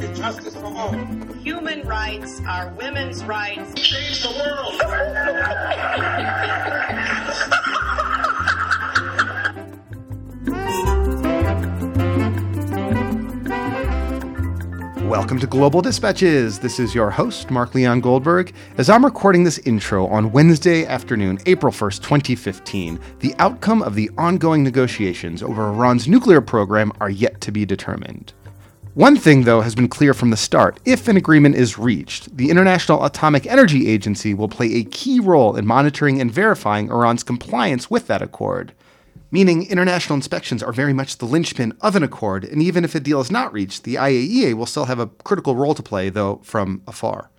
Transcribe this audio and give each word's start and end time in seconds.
and 0.00 0.16
justice 0.16 0.54
for 0.54 0.64
all. 0.64 0.92
Human 1.42 1.86
rights 1.86 2.40
are 2.48 2.72
women's 2.78 3.22
rights. 3.24 3.74
Change 3.74 4.22
the 4.22 4.30
world. 4.30 4.80
Welcome 15.10 15.38
to 15.40 15.46
Global 15.46 15.82
Dispatches. 15.82 16.58
This 16.58 16.80
is 16.80 16.94
your 16.94 17.10
host, 17.10 17.50
Mark 17.50 17.74
Leon 17.74 18.00
Goldberg. 18.00 18.54
As 18.78 18.88
I'm 18.88 19.04
recording 19.04 19.44
this 19.44 19.58
intro 19.58 20.06
on 20.06 20.32
Wednesday 20.32 20.86
afternoon, 20.86 21.38
April 21.44 21.70
1st, 21.70 22.02
2015, 22.02 22.98
the 23.18 23.34
outcome 23.38 23.82
of 23.82 23.94
the 23.94 24.10
ongoing 24.16 24.62
negotiations 24.62 25.42
over 25.42 25.68
Iran's 25.68 26.08
nuclear 26.08 26.40
program 26.40 26.92
are 26.98 27.10
yet 27.10 27.42
to 27.42 27.52
be 27.52 27.66
determined. 27.66 28.32
One 28.94 29.16
thing, 29.16 29.44
though, 29.44 29.62
has 29.62 29.74
been 29.74 29.88
clear 29.88 30.12
from 30.12 30.30
the 30.30 30.36
start. 30.36 30.78
If 30.84 31.08
an 31.08 31.16
agreement 31.16 31.54
is 31.54 31.78
reached, 31.78 32.36
the 32.36 32.50
International 32.50 33.04
Atomic 33.04 33.46
Energy 33.46 33.88
Agency 33.88 34.34
will 34.34 34.48
play 34.48 34.74
a 34.74 34.84
key 34.84 35.18
role 35.18 35.56
in 35.56 35.66
monitoring 35.66 36.20
and 36.20 36.30
verifying 36.30 36.90
Iran's 36.90 37.22
compliance 37.22 37.90
with 37.90 38.06
that 38.08 38.20
accord 38.20 38.74
meaning 39.32 39.66
international 39.68 40.14
inspections 40.14 40.62
are 40.62 40.72
very 40.72 40.92
much 40.92 41.16
the 41.16 41.24
linchpin 41.24 41.72
of 41.80 41.96
an 41.96 42.02
accord, 42.04 42.44
and 42.44 42.62
even 42.62 42.84
if 42.84 42.94
a 42.94 43.00
deal 43.00 43.20
is 43.20 43.30
not 43.30 43.52
reached, 43.52 43.82
the 43.82 43.96
IAEA 43.96 44.54
will 44.54 44.66
still 44.66 44.84
have 44.84 45.00
a 45.00 45.06
critical 45.24 45.56
role 45.56 45.74
to 45.74 45.82
play, 45.82 46.10
though 46.10 46.38
from 46.44 46.82
afar. 46.86 47.30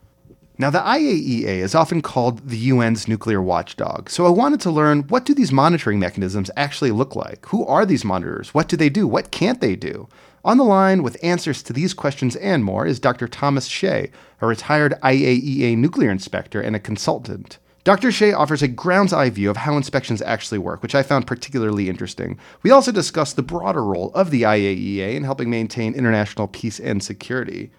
Now, 0.58 0.70
the 0.70 0.80
IAEA 0.80 1.60
is 1.60 1.76
often 1.76 2.02
called 2.02 2.50
the 2.50 2.70
UN's 2.72 3.08
nuclear 3.08 3.42
watchdog, 3.42 4.10
so 4.10 4.26
I 4.26 4.30
wanted 4.30 4.60
to 4.62 4.72
learn 4.72 5.04
what 5.04 5.26
do 5.26 5.34
these 5.34 5.52
monitoring 5.52 6.00
mechanisms 6.00 6.52
actually 6.58 6.92
look 6.92 7.16
like? 7.16 7.46
Who 7.48 7.66
are 7.66 7.86
these 7.86 8.04
monitors? 8.04 8.54
What 8.54 8.68
do 8.68 8.76
they 8.76 8.90
do? 8.90 9.08
What 9.08 9.32
can't 9.32 9.62
they 9.62 9.76
do? 9.76 10.08
On 10.46 10.58
the 10.58 10.66
line 10.66 11.04
with 11.04 11.24
answers 11.24 11.64
to 11.64 11.72
these 11.72 11.94
questions 11.94 12.36
and 12.36 12.66
more 12.66 12.86
is 12.86 13.00
Dr. 13.00 13.30
Thomas 13.30 13.66
Shea, 13.66 14.12
a 14.42 14.46
retired 14.46 14.94
IAEA 15.02 15.78
nuclear 15.78 16.12
inspector 16.12 16.60
and 16.60 16.76
a 16.76 16.82
consultant. 16.82 17.60
Dr. 17.86 18.12
Shea 18.12 18.34
offers 18.34 18.62
a 18.62 18.68
ground's 18.68 19.14
eye 19.14 19.30
view 19.30 19.50
of 19.50 19.56
how 19.56 19.78
inspections 19.78 20.22
actually 20.22 20.58
work, 20.58 20.84
which 20.84 20.96
I 20.96 21.02
found 21.02 21.28
particularly 21.28 21.88
interesting. 21.88 22.38
We 22.62 22.72
also 22.72 22.92
discuss 22.92 23.32
the 23.32 23.42
broader 23.42 23.86
role 23.86 24.12
of 24.14 24.32
the 24.32 24.42
IAEA 24.42 25.16
in 25.16 25.24
helping 25.24 25.50
maintain 25.50 25.94
international 25.94 26.50
peace 26.50 26.78
and 26.78 27.02
security. 27.02 27.72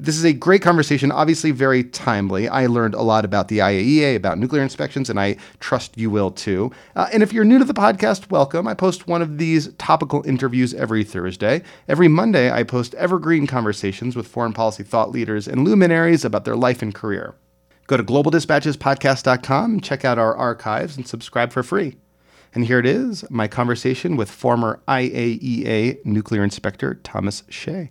This 0.00 0.16
is 0.16 0.24
a 0.24 0.32
great 0.32 0.62
conversation, 0.62 1.12
obviously 1.12 1.50
very 1.50 1.84
timely. 1.84 2.48
I 2.48 2.64
learned 2.64 2.94
a 2.94 3.02
lot 3.02 3.26
about 3.26 3.48
the 3.48 3.58
IAEA, 3.58 4.16
about 4.16 4.38
nuclear 4.38 4.62
inspections, 4.62 5.10
and 5.10 5.20
I 5.20 5.36
trust 5.58 5.98
you 5.98 6.08
will 6.08 6.30
too. 6.30 6.72
Uh, 6.96 7.08
and 7.12 7.22
if 7.22 7.34
you're 7.34 7.44
new 7.44 7.58
to 7.58 7.66
the 7.66 7.74
podcast, 7.74 8.30
welcome. 8.30 8.66
I 8.66 8.72
post 8.72 9.06
one 9.06 9.20
of 9.20 9.36
these 9.36 9.74
topical 9.74 10.26
interviews 10.26 10.72
every 10.72 11.04
Thursday. 11.04 11.62
Every 11.86 12.08
Monday, 12.08 12.50
I 12.50 12.62
post 12.62 12.94
evergreen 12.94 13.46
conversations 13.46 14.16
with 14.16 14.26
foreign 14.26 14.54
policy 14.54 14.84
thought 14.84 15.10
leaders 15.10 15.46
and 15.46 15.66
luminaries 15.66 16.24
about 16.24 16.46
their 16.46 16.56
life 16.56 16.80
and 16.80 16.94
career. 16.94 17.34
Go 17.86 17.98
to 17.98 18.02
globaldispatchespodcast.com 18.02 19.80
check 19.80 20.06
out 20.06 20.18
our 20.18 20.34
archives 20.34 20.96
and 20.96 21.06
subscribe 21.06 21.52
for 21.52 21.62
free. 21.62 21.98
And 22.54 22.64
here 22.64 22.78
it 22.78 22.86
is 22.86 23.30
my 23.30 23.48
conversation 23.48 24.16
with 24.16 24.30
former 24.30 24.80
IAEA 24.88 26.06
nuclear 26.06 26.42
inspector 26.42 26.94
Thomas 26.94 27.42
Shea. 27.50 27.90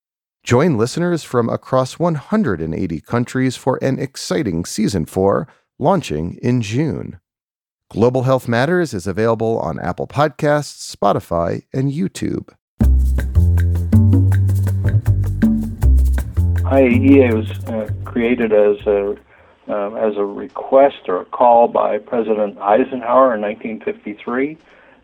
Join 0.43 0.75
listeners 0.75 1.23
from 1.23 1.49
across 1.49 1.99
180 1.99 2.99
countries 3.01 3.55
for 3.55 3.77
an 3.83 3.99
exciting 3.99 4.65
season 4.65 5.05
4 5.05 5.47
launching 5.77 6.39
in 6.41 6.63
June. 6.63 7.19
Global 7.91 8.23
Health 8.23 8.47
Matters 8.47 8.91
is 8.95 9.05
available 9.05 9.59
on 9.59 9.79
Apple 9.79 10.07
Podcasts, 10.07 10.95
Spotify, 10.95 11.61
and 11.71 11.91
YouTube. 11.91 12.49
IAEA 16.71 17.33
was 17.35 17.51
uh, 17.67 17.91
created 18.03 18.51
as 18.51 18.77
a 18.87 19.15
uh, 19.69 19.93
as 19.93 20.17
a 20.17 20.25
request 20.25 21.07
or 21.07 21.21
a 21.21 21.25
call 21.25 21.67
by 21.67 21.99
President 21.99 22.57
Eisenhower 22.57 23.35
in 23.35 23.41
1953, 23.41 24.57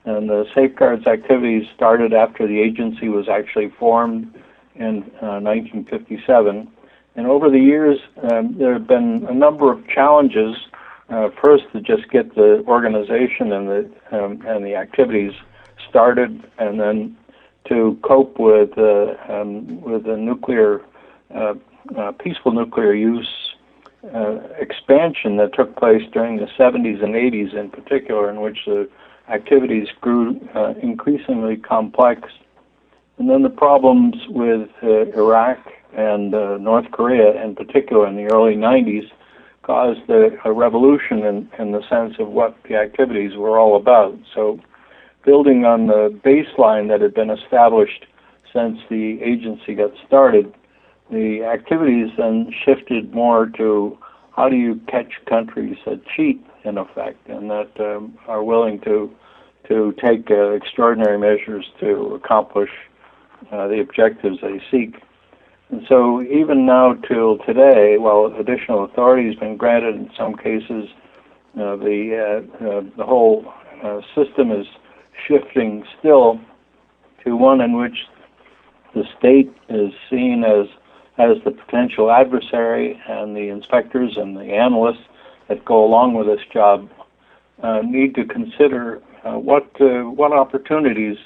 and 0.05 0.27
the 0.27 0.47
safeguards 0.55 1.05
activities 1.05 1.67
started 1.75 2.11
after 2.11 2.47
the 2.47 2.59
agency 2.59 3.07
was 3.07 3.29
actually 3.29 3.69
formed 3.69 4.33
in 4.79 5.03
uh, 5.21 5.39
1957. 5.39 6.67
And 7.15 7.27
over 7.27 7.49
the 7.49 7.59
years, 7.59 7.99
um, 8.29 8.55
there 8.57 8.73
have 8.73 8.87
been 8.87 9.25
a 9.27 9.33
number 9.33 9.71
of 9.71 9.87
challenges. 9.87 10.55
Uh, 11.09 11.29
first, 11.41 11.63
to 11.71 11.81
just 11.81 12.09
get 12.09 12.35
the 12.35 12.63
organization 12.67 13.51
and 13.53 13.67
the 13.67 13.91
um, 14.11 14.41
and 14.45 14.65
the 14.65 14.75
activities 14.75 15.31
started, 15.89 16.43
and 16.59 16.79
then 16.79 17.17
to 17.69 17.97
cope 18.03 18.37
with 18.37 18.77
uh, 18.77 19.15
um, 19.29 19.81
with 19.81 20.03
the 20.03 20.17
nuclear 20.17 20.81
uh, 21.33 21.53
uh, 21.97 22.11
peaceful 22.11 22.51
nuclear 22.51 22.93
use 22.93 23.47
uh, 24.13 24.39
expansion 24.59 25.37
that 25.37 25.53
took 25.53 25.75
place 25.75 26.03
during 26.11 26.37
the 26.37 26.47
70s 26.57 27.03
and 27.03 27.15
80s, 27.15 27.53
in 27.53 27.69
particular, 27.69 28.29
in 28.29 28.41
which 28.41 28.59
the 28.65 28.89
activities 29.29 29.87
grew 30.01 30.39
uh, 30.55 30.73
increasingly 30.81 31.57
complex. 31.57 32.29
And 33.17 33.29
then 33.29 33.41
the 33.41 33.49
problems 33.49 34.15
with 34.29 34.69
uh, 34.83 35.07
Iraq 35.17 35.57
and 35.93 36.33
uh, 36.35 36.57
North 36.57 36.91
Korea, 36.91 37.43
in 37.43 37.55
particular, 37.55 38.07
in 38.07 38.15
the 38.15 38.31
early 38.31 38.55
90s, 38.55 39.09
caused 39.63 40.07
a, 40.09 40.29
a 40.45 40.51
revolution 40.51 41.25
in, 41.25 41.49
in 41.57 41.71
the 41.71 41.81
sense 41.89 42.15
of 42.19 42.29
what 42.29 42.55
the 42.69 42.75
activities 42.75 43.35
were 43.35 43.57
all 43.57 43.75
about. 43.75 44.17
So, 44.33 44.59
building 45.25 45.65
on 45.65 45.87
the 45.87 46.17
baseline 46.23 46.87
that 46.89 47.01
had 47.01 47.13
been 47.13 47.29
established 47.29 48.05
since 48.53 48.79
the 48.89 49.19
agency 49.21 49.75
got 49.75 49.91
started, 50.05 50.53
the 51.11 51.43
activities 51.43 52.09
then 52.17 52.53
shifted 52.65 53.13
more 53.13 53.47
to 53.57 53.97
how 54.35 54.47
do 54.47 54.55
you 54.55 54.79
catch 54.87 55.13
countries 55.27 55.77
that 55.85 56.01
cheat, 56.15 56.41
in 56.63 56.77
effect, 56.77 57.27
and 57.27 57.49
that 57.49 57.71
um, 57.79 58.17
are 58.27 58.43
willing 58.43 58.79
to 58.81 59.11
to 59.67 59.93
take 60.01 60.31
uh, 60.31 60.51
extraordinary 60.51 61.17
measures 61.17 61.65
to 61.77 62.13
accomplish 62.13 62.69
uh, 63.51 63.67
the 63.67 63.79
objectives 63.79 64.39
they 64.41 64.61
seek. 64.71 65.01
And 65.69 65.85
so, 65.87 66.21
even 66.21 66.65
now 66.65 66.93
till 66.93 67.39
today, 67.39 67.97
while 67.97 68.33
additional 68.39 68.85
authority 68.85 69.27
has 69.27 69.35
been 69.35 69.57
granted 69.57 69.95
in 69.95 70.09
some 70.17 70.35
cases, 70.35 70.89
uh, 71.59 71.75
the 71.75 72.43
uh, 72.61 72.65
uh, 72.65 72.81
the 72.95 73.03
whole 73.03 73.51
uh, 73.83 74.01
system 74.15 74.51
is 74.51 74.67
shifting 75.27 75.83
still 75.97 76.39
to 77.23 77.35
one 77.35 77.61
in 77.61 77.75
which 77.75 78.05
the 78.93 79.03
state 79.17 79.51
is 79.67 79.91
seen 80.09 80.43
as 80.43 80.67
as 81.17 81.43
the 81.43 81.51
potential 81.51 82.11
adversary 82.11 83.01
and 83.09 83.35
the 83.35 83.49
inspectors 83.49 84.17
and 84.17 84.37
the 84.37 84.53
analysts 84.53 85.03
that 85.47 85.65
go 85.65 85.83
along 85.83 86.13
with 86.13 86.27
this 86.27 86.45
job 86.53 86.87
uh, 87.63 87.81
need 87.81 88.13
to 88.13 88.23
consider 88.23 89.01
what 89.23 89.67
what 90.15 90.31
opportunities 90.31 91.17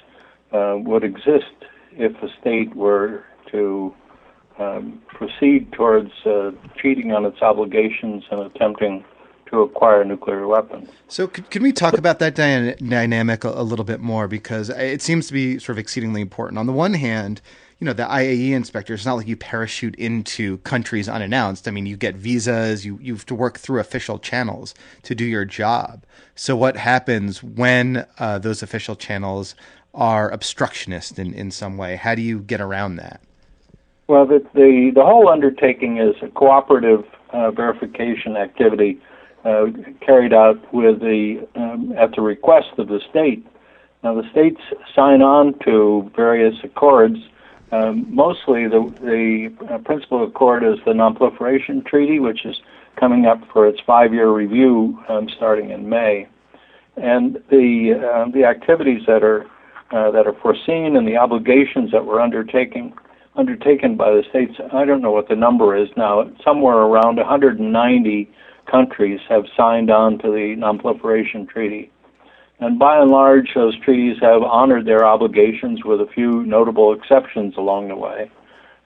would 0.52 1.04
exist 1.04 1.54
if 1.94 2.16
a 2.24 2.30
state 2.40 2.76
were 2.76 3.24
to 3.52 3.94
um, 4.60 5.02
proceed 5.08 5.72
towards 5.72 6.12
uh, 6.26 6.52
cheating 6.82 7.12
on 7.12 7.26
its 7.26 7.42
obligations 7.42 8.24
and 8.32 8.42
attempting 8.42 9.04
to 9.52 9.62
acquire 9.62 10.04
nuclear 10.06 10.48
weapons. 10.48 10.90
So, 11.08 11.28
could, 11.28 11.50
can 11.50 11.62
we 11.62 11.74
talk 11.74 11.98
about 11.98 12.20
that 12.20 12.36
dy- 12.36 12.76
dynamic 12.76 13.44
a, 13.44 13.50
a 13.50 13.64
little 13.64 13.86
bit 13.86 14.00
more? 14.00 14.28
Because 14.28 14.70
it 14.70 15.02
seems 15.02 15.28
to 15.28 15.34
be 15.34 15.60
sort 15.60 15.76
of 15.76 15.80
exceedingly 15.80 16.22
important. 16.22 16.58
On 16.58 16.68
the 16.68 16.74
one 16.74 16.94
hand, 16.94 17.42
you 17.80 17.86
know 17.86 17.94
the 17.94 18.04
IAE 18.04 18.52
inspector. 18.52 18.94
It's 18.94 19.06
not 19.06 19.16
like 19.16 19.28
you 19.28 19.36
parachute 19.36 19.96
into 19.96 20.60
countries 20.60 21.10
unannounced. 21.10 21.68
I 21.68 21.72
mean, 21.72 21.88
you 21.88 21.98
get 21.98 22.16
visas. 22.16 22.86
You 22.86 23.00
you 23.02 23.14
have 23.14 23.26
to 23.26 23.36
work 23.36 23.58
through 23.58 23.80
official 23.80 24.20
channels 24.20 24.76
to 25.02 25.16
do 25.16 25.26
your 25.26 25.46
job. 25.46 26.06
So 26.36 26.56
what 26.56 26.78
happens 26.78 27.42
when 27.42 28.06
uh, 28.20 28.38
those 28.38 28.62
official 28.62 28.96
channels 28.96 29.56
are 29.94 30.30
obstructionist 30.30 31.20
in, 31.20 31.34
in 31.34 31.52
some 31.52 31.78
way? 31.78 31.96
How 31.96 32.16
do 32.16 32.22
you 32.22 32.40
get 32.40 32.62
around 32.62 32.96
that? 32.98 33.22
Well, 34.08 34.26
the 34.26 34.46
the, 34.54 34.92
the 34.94 35.04
whole 35.04 35.30
undertaking 35.30 35.98
is 35.98 36.16
a 36.22 36.28
cooperative 36.30 37.06
uh, 37.32 37.52
verification 37.52 38.36
activity 38.36 39.00
uh, 39.46 39.68
carried 40.02 40.34
out 40.34 40.74
with 40.74 41.00
the 41.00 41.48
um, 41.56 41.94
at 41.98 42.16
the 42.16 42.22
request 42.22 42.78
of 42.78 42.88
the 42.88 43.00
state. 43.10 43.46
Now, 44.04 44.16
the 44.20 44.30
states 44.32 44.62
sign 44.96 45.22
on 45.22 45.58
to 45.66 46.12
various 46.16 46.56
accords 46.64 47.18
um, 47.72 48.06
mostly 48.14 48.68
the 48.68 48.94
the 49.02 49.74
uh, 49.74 49.78
principal 49.80 50.24
accord 50.26 50.64
is 50.64 50.78
the 50.86 50.94
Non-Proliferation 50.94 51.84
Treaty, 51.84 52.20
which 52.20 52.46
is 52.46 52.60
coming 52.98 53.26
up 53.26 53.40
for 53.52 53.66
its 53.66 53.80
five-year 53.86 54.30
review 54.30 55.02
um, 55.08 55.30
starting 55.30 55.72
in 55.72 55.88
May, 55.88 56.28
and 56.98 57.42
the 57.50 57.94
uh, 57.94 58.30
the 58.32 58.44
activities 58.44 59.04
that 59.08 59.24
are 59.24 59.46
uh, 59.92 60.12
that 60.12 60.28
are 60.28 60.36
foreseen 60.42 60.96
and 60.96 61.08
the 61.08 61.18
obligations 61.18 61.92
that 61.92 62.06
were 62.06 62.22
undertaking 62.22 62.94
undertaken 63.36 63.96
by 63.96 64.12
the 64.12 64.24
states. 64.30 64.54
I 64.74 64.84
don't 64.84 65.02
know 65.02 65.12
what 65.12 65.30
the 65.30 65.36
number 65.36 65.76
is 65.76 65.88
now. 65.96 66.30
Somewhere 66.44 66.76
around 66.76 67.16
190 67.16 68.30
countries 68.70 69.20
have 69.30 69.46
signed 69.56 69.90
on 69.90 70.18
to 70.20 70.32
the 70.32 70.56
Non-Proliferation 70.58 71.48
Treaty. 71.48 71.92
And 72.60 72.78
by 72.78 73.00
and 73.00 73.10
large, 73.10 73.54
those 73.56 73.80
treaties 73.80 74.18
have 74.22 74.44
honored 74.44 74.86
their 74.86 75.06
obligations 75.06 75.84
with 75.84 76.00
a 76.00 76.06
few 76.14 76.44
notable 76.44 76.94
exceptions 76.94 77.56
along 77.58 77.88
the 77.88 77.96
way. 77.96 78.30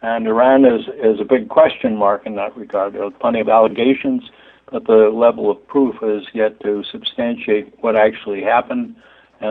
And 0.01 0.27
Iran 0.27 0.63
is, 0.65 0.87
is 1.03 1.19
a 1.19 1.25
big 1.25 1.49
question 1.49 1.97
mark 1.97 2.25
in 2.25 2.35
that 2.35 2.55
regard. 2.55 2.93
There 2.93 3.03
are 3.03 3.11
plenty 3.11 3.41
of 3.41 3.49
allegations, 3.49 4.29
but 4.71 4.85
the 4.85 5.09
level 5.13 5.51
of 5.51 5.67
proof 5.67 5.95
is 6.03 6.23
yet 6.33 6.59
to 6.61 6.83
substantiate 6.89 7.73
what 7.81 7.95
actually 7.97 8.43
happened. 8.43 8.95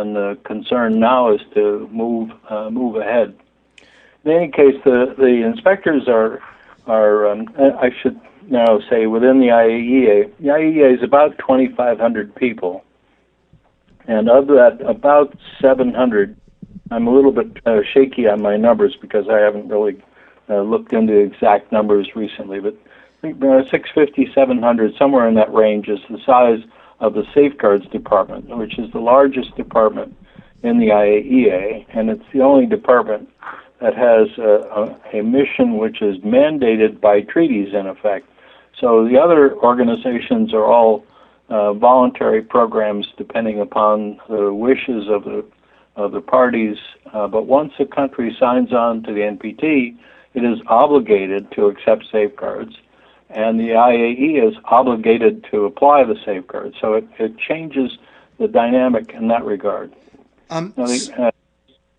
And 0.01 0.17
the 0.17 0.39
concern 0.45 0.99
now 0.99 1.33
is 1.33 1.41
to 1.55 1.89
move 1.93 2.31
uh, 2.49 2.71
move 2.71 2.97
ahead. 2.97 3.35
In 4.25 4.33
any 4.33 4.49
case, 4.51 4.75
the, 4.85 5.15
the 5.17 5.45
inspectors 5.47 6.09
are 6.09 6.41
are 6.87 7.29
um, 7.31 7.49
I 7.59 7.91
should 8.03 8.21
now 8.49 8.81
say 8.91 9.07
within 9.07 9.41
the 9.41 9.49
IAEA. 9.49 10.33
The 10.39 10.49
IAEA 10.49 10.97
is 10.97 11.03
about 11.03 11.39
2,500 11.39 12.35
people 12.35 12.85
and 14.07 14.29
of 14.29 14.49
that, 14.49 14.79
about 14.87 15.37
700. 15.61 16.37
I'm 16.91 17.07
a 17.07 17.15
little 17.15 17.33
bit 17.33 17.59
uh, 17.67 17.81
shaky 17.93 18.29
on 18.29 18.43
my 18.43 18.57
numbers 18.57 18.97
because 19.01 19.27
I 19.29 19.39
haven't 19.39 19.69
really 19.69 20.03
uh, 20.49 20.61
looked 20.61 20.93
into 20.93 21.19
exact 21.19 21.73
numbers 21.73 22.09
recently, 22.15 22.61
but 22.61 22.75
I 23.19 23.21
think 23.23 23.43
uh, 23.43 23.63
650, 23.71 24.33
700, 24.35 24.95
somewhere 24.99 25.27
in 25.27 25.35
that 25.35 25.53
range 25.53 25.89
is 25.89 26.01
the 26.11 26.19
size 26.27 26.61
of 27.05 27.13
the 27.13 27.25
Safeguards 27.35 27.87
Department, 27.89 28.57
which 28.57 28.79
is 28.79 28.91
the 28.93 28.99
largest 28.99 29.55
department 29.57 30.17
in 30.63 30.79
the 30.79 30.87
IAEA, 30.87 31.85
and 31.91 32.09
it's 32.09 32.25
the 32.33 32.41
only 32.41 32.65
department 32.65 33.29
that 33.83 33.95
has 33.95 34.29
a, 34.39 34.97
a, 35.13 35.19
a 35.19 35.23
mission 35.23 35.77
which 35.77 36.01
is 36.01 36.17
mandated 36.19 37.03
by 37.03 37.21
treaties 37.21 37.75
in 37.75 37.87
effect. 37.87 38.27
So 38.81 39.07
the 39.07 39.19
other 39.19 39.55
organizations 39.57 40.55
are 40.55 40.65
all 40.65 41.05
uh, 41.51 41.75
voluntary 41.75 42.41
programs 42.41 43.07
depending 43.19 43.61
upon 43.61 44.19
the 44.31 44.55
wishes 44.55 45.05
of 45.09 45.25
the 45.25 45.45
of 45.97 46.13
the 46.13 46.23
parties. 46.23 46.77
Uh, 47.13 47.29
but 47.29 47.47
once 47.47 47.73
a 47.79 47.85
country 47.85 48.35
signs 48.41 48.73
on 48.73 49.03
to 49.03 49.13
the 49.13 49.21
NPT, 49.21 49.97
it 50.33 50.43
is 50.43 50.59
obligated 50.67 51.53
to 51.53 51.67
accept 51.67 52.07
safeguards, 52.11 52.75
and 53.35 53.59
the 53.59 53.71
IAE 53.71 54.49
is 54.49 54.55
obligated 54.65 55.45
to 55.51 55.65
apply 55.65 56.05
the 56.05 56.17
safeguards. 56.25 56.77
So 56.81 56.95
it, 56.95 57.07
it 57.19 57.37
changes 57.39 57.99
the 58.39 58.49
dynamic 58.49 59.13
in 59.13 59.29
that 59.29 59.45
regard. 59.45 59.93
Um, 60.51 60.73
now, 60.77 60.87
the, 60.87 61.15
uh, 61.19 61.31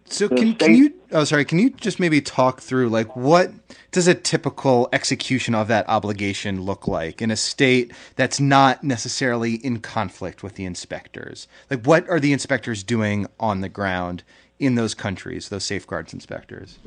so 0.06 0.30
can, 0.30 0.56
can 0.56 0.76
you? 0.76 0.94
Oh, 1.12 1.24
sorry. 1.24 1.46
Can 1.46 1.60
you 1.60 1.72
just 1.72 2.00
maybe 2.00 2.22
talk 2.22 2.62
through 2.62 2.90
like 2.90 3.16
what 3.16 3.52
does 3.92 4.08
a 4.08 4.14
typical 4.14 4.88
execution 4.94 5.56
of 5.56 5.68
that 5.68 5.88
obligation 5.90 6.62
look 6.62 6.88
like 6.88 7.22
in 7.22 7.32
a 7.32 7.36
state 7.36 7.92
that's 8.16 8.40
not 8.40 8.84
necessarily 8.84 9.56
in 9.56 9.80
conflict 9.80 10.44
with 10.44 10.56
the 10.56 10.66
inspectors? 10.66 11.48
Like, 11.70 11.86
what 11.86 12.08
are 12.08 12.20
the 12.20 12.34
inspectors 12.34 12.84
doing 12.84 13.28
on 13.40 13.62
the 13.62 13.70
ground 13.70 14.24
in 14.60 14.76
those 14.76 14.94
countries? 14.94 15.50
Those 15.50 15.66
safeguards 15.66 16.14
inspectors. 16.14 16.78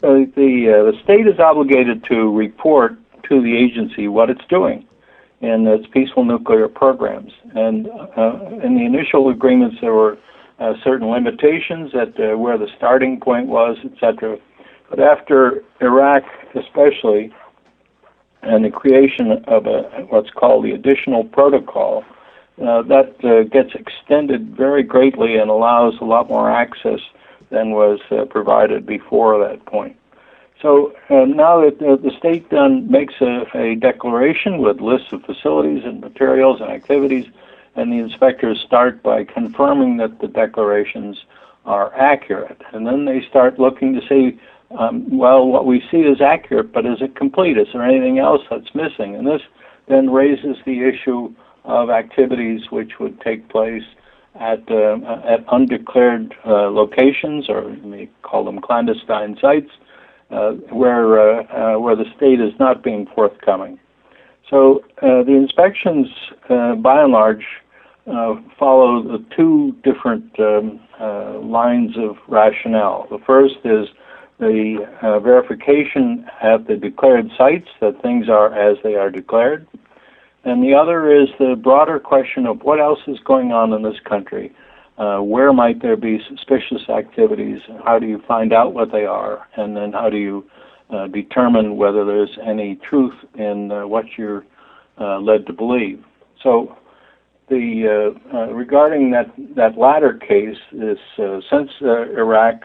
So 0.00 0.26
the 0.34 0.70
uh, 0.70 0.90
the 0.90 0.98
state 1.04 1.26
is 1.26 1.38
obligated 1.38 2.04
to 2.04 2.34
report 2.34 2.96
to 3.28 3.42
the 3.42 3.56
agency 3.56 4.08
what 4.08 4.30
it's 4.30 4.44
doing 4.48 4.86
in 5.40 5.66
its 5.66 5.86
peaceful 5.92 6.24
nuclear 6.24 6.68
programs, 6.68 7.32
and 7.54 7.88
uh, 8.16 8.38
in 8.62 8.74
the 8.74 8.84
initial 8.84 9.28
agreements 9.28 9.76
there 9.80 9.92
were 9.92 10.16
uh, 10.58 10.72
certain 10.82 11.08
limitations 11.08 11.92
at 11.94 12.18
uh, 12.18 12.36
where 12.38 12.56
the 12.56 12.68
starting 12.76 13.20
point 13.20 13.46
was, 13.46 13.76
etc. 13.84 14.38
But 14.88 15.00
after 15.00 15.62
Iraq, 15.80 16.22
especially, 16.54 17.34
and 18.42 18.64
the 18.64 18.70
creation 18.70 19.32
of 19.46 19.66
a 19.66 20.06
what's 20.08 20.30
called 20.30 20.64
the 20.64 20.72
additional 20.72 21.24
protocol, 21.24 22.04
uh, 22.62 22.82
that 22.82 23.22
uh, 23.22 23.42
gets 23.42 23.74
extended 23.74 24.56
very 24.56 24.82
greatly 24.82 25.36
and 25.36 25.50
allows 25.50 25.94
a 26.00 26.04
lot 26.04 26.28
more 26.28 26.50
access 26.50 27.00
than 27.50 27.72
was 27.72 28.00
uh, 28.10 28.24
provided 28.24 28.86
before 28.86 29.38
that 29.46 29.64
point. 29.66 29.96
So 30.60 30.94
uh, 31.10 31.26
now 31.26 31.60
that 31.60 31.82
uh, 31.82 31.96
the 31.96 32.12
state 32.18 32.48
then 32.50 32.90
makes 32.90 33.14
a, 33.20 33.44
a, 33.54 33.74
declaration 33.74 34.58
with 34.58 34.80
lists 34.80 35.12
of 35.12 35.22
facilities 35.22 35.84
and 35.84 36.00
materials 36.00 36.60
and 36.60 36.70
activities 36.70 37.26
and 37.74 37.92
the 37.92 37.98
inspectors 37.98 38.62
start 38.66 39.02
by 39.02 39.24
confirming 39.24 39.98
that 39.98 40.20
the 40.20 40.28
declarations 40.28 41.24
are 41.66 41.94
accurate. 41.94 42.62
And 42.72 42.86
then 42.86 43.04
they 43.04 43.22
start 43.28 43.58
looking 43.58 43.92
to 43.94 44.00
see, 44.08 44.40
um, 44.78 45.18
well, 45.18 45.46
what 45.46 45.66
we 45.66 45.84
see 45.90 45.98
is 45.98 46.22
accurate, 46.22 46.72
but 46.72 46.86
is 46.86 47.02
it 47.02 47.16
complete? 47.16 47.58
Is 47.58 47.68
there 47.72 47.82
anything 47.82 48.18
else 48.18 48.42
that's 48.50 48.74
missing? 48.74 49.14
And 49.14 49.26
this 49.26 49.42
then 49.88 50.10
raises 50.10 50.56
the 50.64 50.84
issue 50.84 51.34
of 51.64 51.90
activities 51.90 52.70
which 52.70 52.98
would 52.98 53.20
take 53.20 53.48
place 53.48 53.84
at 54.36 54.70
uh, 54.70 54.98
at 55.26 55.44
undeclared 55.50 56.34
uh, 56.44 56.70
locations, 56.70 57.48
or 57.48 57.68
we 57.82 58.08
call 58.22 58.44
them 58.44 58.60
clandestine 58.60 59.36
sites, 59.40 59.70
uh, 60.30 60.52
where 60.70 61.20
uh, 61.20 61.44
uh, 61.44 61.78
where 61.78 61.96
the 61.96 62.06
state 62.16 62.40
is 62.40 62.52
not 62.58 62.82
being 62.82 63.06
forthcoming. 63.14 63.78
So 64.50 64.84
uh, 65.02 65.22
the 65.24 65.34
inspections, 65.34 66.06
by 66.48 67.02
and 67.02 67.12
large, 67.12 67.44
uh, 68.06 68.36
follow 68.58 69.02
the 69.02 69.24
two 69.36 69.74
different 69.82 70.38
um, 70.38 70.80
uh, 71.00 71.40
lines 71.40 71.96
of 71.98 72.16
rationale. 72.28 73.08
The 73.10 73.18
first 73.26 73.56
is 73.64 73.88
the 74.38 74.86
uh, 75.02 75.18
verification 75.18 76.24
at 76.40 76.68
the 76.68 76.76
declared 76.76 77.30
sites 77.36 77.68
that 77.80 78.00
things 78.02 78.28
are 78.28 78.54
as 78.54 78.76
they 78.84 78.94
are 78.94 79.10
declared. 79.10 79.66
And 80.44 80.62
the 80.62 80.74
other 80.74 81.10
is 81.10 81.28
the 81.40 81.56
broader 81.56 81.98
question 81.98 82.46
of 82.46 82.62
what 82.62 82.78
else 82.78 83.00
is 83.08 83.18
going 83.24 83.50
on 83.50 83.72
in 83.72 83.82
this 83.82 83.98
country. 84.08 84.52
Uh, 84.98 85.18
where 85.18 85.52
might 85.52 85.82
there 85.82 85.96
be 85.96 86.20
suspicious 86.28 86.88
activities? 86.88 87.60
How 87.84 87.98
do 87.98 88.06
you 88.06 88.22
find 88.26 88.52
out 88.52 88.72
what 88.72 88.92
they 88.92 89.04
are? 89.04 89.46
And 89.56 89.76
then 89.76 89.92
how 89.92 90.08
do 90.08 90.16
you 90.16 90.48
uh, 90.88 91.06
determine 91.08 91.76
whether 91.76 92.04
there's 92.04 92.38
any 92.42 92.76
truth 92.76 93.14
in 93.34 93.70
uh, 93.70 93.86
what 93.86 94.06
you're 94.16 94.44
led 94.98 95.46
to 95.46 95.52
believe? 95.52 96.02
So 96.42 96.76
the 97.48 98.14
uh, 98.32 98.36
uh, 98.36 98.52
regarding 98.52 99.10
that 99.12 99.30
that 99.54 99.78
latter 99.78 100.14
case 100.14 100.58
is 100.72 100.98
uh, 101.18 101.40
since 101.50 101.70
Iraq 101.80 102.64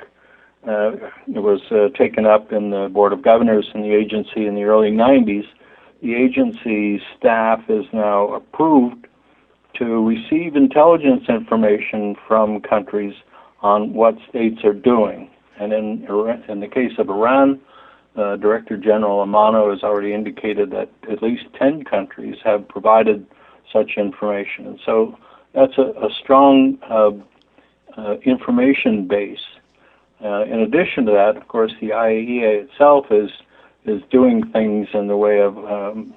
was 0.63 1.91
taken 1.97 2.25
up 2.25 2.51
in 2.51 2.69
the 2.69 2.89
Board 2.91 3.13
of 3.13 3.21
Governors 3.21 3.69
and 3.73 3.83
the 3.83 3.93
agency 3.93 4.45
in 4.45 4.55
the 4.55 4.63
early 4.63 4.91
90s, 4.91 5.47
the 6.01 6.15
agency 6.15 7.01
staff 7.17 7.61
is 7.69 7.85
now 7.91 8.33
approved 8.33 9.07
to 9.81 10.07
receive 10.07 10.55
intelligence 10.55 11.23
information 11.27 12.15
from 12.27 12.61
countries 12.61 13.15
on 13.61 13.93
what 13.93 14.15
states 14.29 14.63
are 14.63 14.73
doing. 14.73 15.27
And 15.59 15.73
in 15.73 16.05
in 16.47 16.59
the 16.59 16.67
case 16.67 16.93
of 16.99 17.09
Iran, 17.09 17.59
uh, 18.15 18.35
Director 18.35 18.77
General 18.77 19.25
Amano 19.25 19.71
has 19.71 19.81
already 19.83 20.13
indicated 20.13 20.69
that 20.71 20.89
at 21.09 21.23
least 21.23 21.45
10 21.57 21.83
countries 21.85 22.35
have 22.43 22.67
provided 22.67 23.25
such 23.73 23.91
information. 23.97 24.67
And 24.67 24.79
so 24.85 25.17
that's 25.53 25.77
a, 25.77 25.93
a 26.05 26.09
strong 26.21 26.77
uh, 26.87 27.11
uh, 27.97 28.17
information 28.23 29.07
base. 29.07 29.45
Uh, 30.23 30.43
in 30.43 30.59
addition 30.59 31.05
to 31.07 31.11
that, 31.11 31.37
of 31.37 31.47
course, 31.47 31.71
the 31.81 31.89
IAEA 31.89 32.65
itself 32.65 33.07
is 33.09 33.31
is 33.85 34.01
doing 34.11 34.47
things 34.51 34.89
in 34.93 35.07
the 35.07 35.17
way 35.17 35.39
of 35.39 35.57
um, 35.57 36.13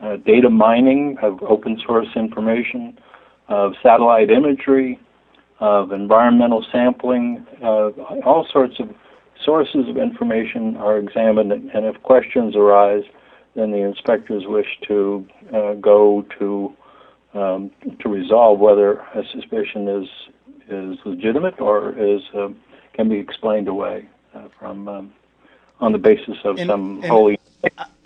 uh, 0.00 0.06
uh, 0.06 0.16
data 0.16 0.50
mining 0.50 1.18
of 1.22 1.42
open 1.42 1.80
source 1.86 2.08
information, 2.16 2.98
of 3.48 3.74
satellite 3.82 4.30
imagery, 4.30 4.98
of 5.60 5.92
environmental 5.92 6.64
sampling, 6.70 7.44
all 7.62 8.46
sorts 8.52 8.78
of 8.78 8.94
sources 9.44 9.88
of 9.88 9.96
information 9.96 10.76
are 10.76 10.98
examined, 10.98 11.52
and 11.52 11.86
if 11.86 12.00
questions 12.02 12.54
arise, 12.54 13.04
then 13.54 13.70
the 13.70 13.78
inspectors 13.78 14.44
wish 14.46 14.78
to 14.86 15.26
uh, 15.52 15.74
go 15.74 16.24
to 16.38 16.72
um, 17.34 17.70
to 18.00 18.08
resolve 18.08 18.58
whether 18.58 18.98
a 19.14 19.22
suspicion 19.32 19.88
is 19.88 20.08
is 20.68 20.98
legitimate 21.04 21.60
or 21.60 21.90
is 21.98 22.22
uh, 22.34 22.48
can 22.94 23.08
be 23.08 23.16
explained 23.18 23.68
away 23.68 24.08
uh, 24.34 24.48
from 24.58 24.88
um, 24.88 25.12
on 25.80 25.92
the 25.92 25.98
basis 25.98 26.36
of 26.44 26.58
and, 26.58 26.68
some 26.68 26.96
and 26.96 27.04
wholly. 27.06 27.38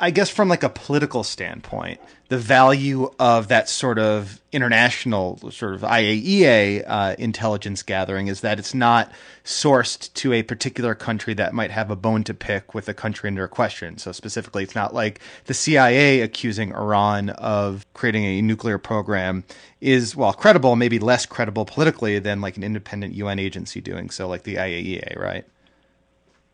I, 0.03 0.11
guess 0.11 0.29
from 0.29 0.49
like 0.49 0.63
a 0.65 0.69
political 0.69 1.23
standpoint, 1.23 2.01
the 2.29 2.37
value 2.37 3.11
of 3.21 3.49
that 3.49 3.69
sort 3.69 3.99
of 3.99 4.41
international 4.51 5.39
sort 5.53 5.75
of 5.75 5.83
IAEA 5.83 6.85
uh, 6.87 7.15
intelligence 7.19 7.83
gathering 7.83 8.27
is 8.27 8.41
that 8.41 8.59
it's 8.59 8.75
not 8.75 9.13
sourced 9.45 10.13
to 10.15 10.33
a 10.33 10.43
particular 10.43 10.95
country 10.97 11.35
that 11.35 11.55
might 11.55 11.71
have 11.71 11.91
a 11.91 11.97
bone 11.97 12.25
to 12.25 12.35
pick 12.35 12.75
with 12.75 12.87
the 12.87 12.95
country 12.95 13.29
under 13.29 13.47
question. 13.47 13.97
So 13.97 14.11
specifically, 14.11 14.65
it's 14.65 14.75
not 14.75 14.93
like 14.93 15.21
the 15.45 15.55
CIA 15.55 16.21
accusing 16.21 16.73
Iran 16.73 17.31
of 17.31 17.87
creating 17.95 18.25
a 18.25 18.43
nuclear 18.43 18.79
program 18.79 19.45
is 19.81 20.17
well 20.17 20.33
credible, 20.33 20.75
maybe 20.75 20.99
less 20.99 21.27
credible 21.27 21.65
politically 21.65 22.19
than 22.19 22.41
like 22.41 22.57
an 22.57 22.65
independent 22.65 23.15
UN 23.15 23.39
agency 23.39 23.81
doing 23.81 24.11
so, 24.11 24.27
like 24.27 24.43
the 24.43 24.57
IAEA, 24.57 25.17
right? 25.17 25.45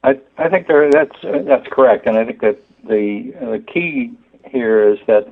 I, 0.05 0.21
I 0.37 0.49
think 0.49 0.69
there, 0.69 0.90
that's 0.90 1.17
that's 1.23 1.67
correct, 1.69 2.07
and 2.07 2.17
I 2.17 2.25
think 2.25 2.40
that 2.40 2.59
the 2.85 3.32
the 3.40 3.64
key 3.73 4.12
here 4.44 4.92
is 4.92 4.99
that 5.06 5.26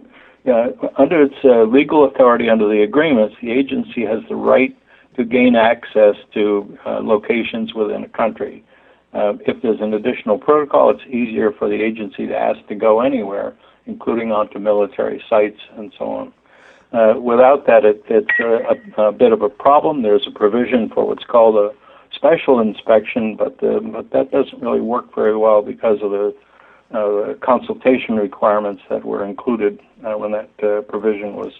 under 0.97 1.23
its 1.23 1.35
uh, 1.45 1.65
legal 1.65 2.05
authority 2.05 2.49
under 2.49 2.69
the 2.69 2.83
agreements, 2.83 3.35
the 3.43 3.51
agency 3.51 4.05
has 4.05 4.21
the 4.29 4.37
right 4.37 4.77
to 5.17 5.25
gain 5.25 5.57
access 5.57 6.15
to 6.35 6.79
uh, 6.87 7.01
locations 7.01 7.75
within 7.75 8.05
a 8.05 8.09
country. 8.09 8.65
Uh, 9.13 9.35
if 9.47 9.61
there's 9.63 9.81
an 9.81 9.95
additional 9.95 10.39
protocol, 10.39 10.91
it's 10.91 11.03
easier 11.09 11.51
for 11.51 11.69
the 11.69 11.83
agency 11.83 12.27
to 12.27 12.37
ask 12.37 12.65
to 12.69 12.75
go 12.75 13.01
anywhere, 13.01 13.55
including 13.87 14.31
onto 14.31 14.59
military 14.59 15.23
sites 15.29 15.61
and 15.77 15.93
so 15.99 16.05
on. 16.05 16.33
Uh, 16.93 17.19
without 17.19 17.67
that, 17.67 17.85
it, 17.85 18.03
it's 18.09 18.29
a, 18.99 19.03
a, 19.03 19.13
bit 19.13 19.33
of 19.33 19.43
a 19.43 19.49
problem. 19.49 20.03
There's 20.03 20.27
a 20.27 20.31
provision 20.31 20.89
for 20.89 21.07
what's 21.07 21.25
called 21.25 21.57
a 21.57 21.75
special 22.15 22.61
inspection, 22.61 23.37
but, 23.37 23.59
the, 23.59 23.81
but 23.81 24.11
that 24.11 24.31
doesn't 24.31 24.63
really 24.63 24.81
work 24.81 25.15
very 25.15 25.37
well 25.37 25.63
because 25.63 25.99
of 26.03 26.11
the 26.11 26.35
uh, 26.95 27.35
consultation 27.45 28.15
requirements 28.17 28.83
that 28.89 29.05
were 29.05 29.25
included 29.25 29.81
uh, 30.05 30.13
when 30.13 30.33
that 30.33 30.51
uh, 30.63 30.83
provision 30.83 31.35
was 31.35 31.53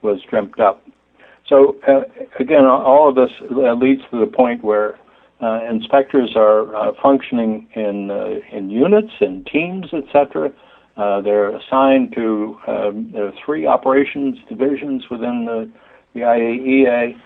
was 0.00 0.20
dreamt 0.28 0.58
up. 0.58 0.82
So 1.46 1.76
uh, 1.86 2.02
again, 2.40 2.64
all 2.64 3.08
of 3.08 3.14
this 3.14 3.30
uh, 3.50 3.74
leads 3.74 4.02
to 4.10 4.18
the 4.18 4.26
point 4.26 4.64
where 4.64 4.98
uh, 5.42 5.60
inspectors 5.68 6.32
are 6.36 6.92
functioning 7.02 7.68
in 7.74 8.10
in 8.50 8.70
units, 8.70 9.12
in 9.20 9.44
teams, 9.44 9.86
etc. 9.92 10.50
they're 10.96 11.54
assigned 11.56 12.14
to 12.14 12.56
um, 12.66 13.14
three 13.44 13.66
operations 13.66 14.38
divisions 14.48 15.04
within 15.10 15.44
the, 15.44 15.70
the 16.14 16.20
IAEA. 16.20 17.18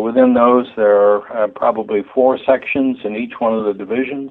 within 0.00 0.34
those, 0.34 0.66
there 0.76 1.00
are 1.00 1.48
probably 1.48 2.02
four 2.14 2.38
sections 2.46 2.98
in 3.04 3.16
each 3.16 3.34
one 3.40 3.58
of 3.58 3.64
the 3.64 3.72
divisions. 3.72 4.30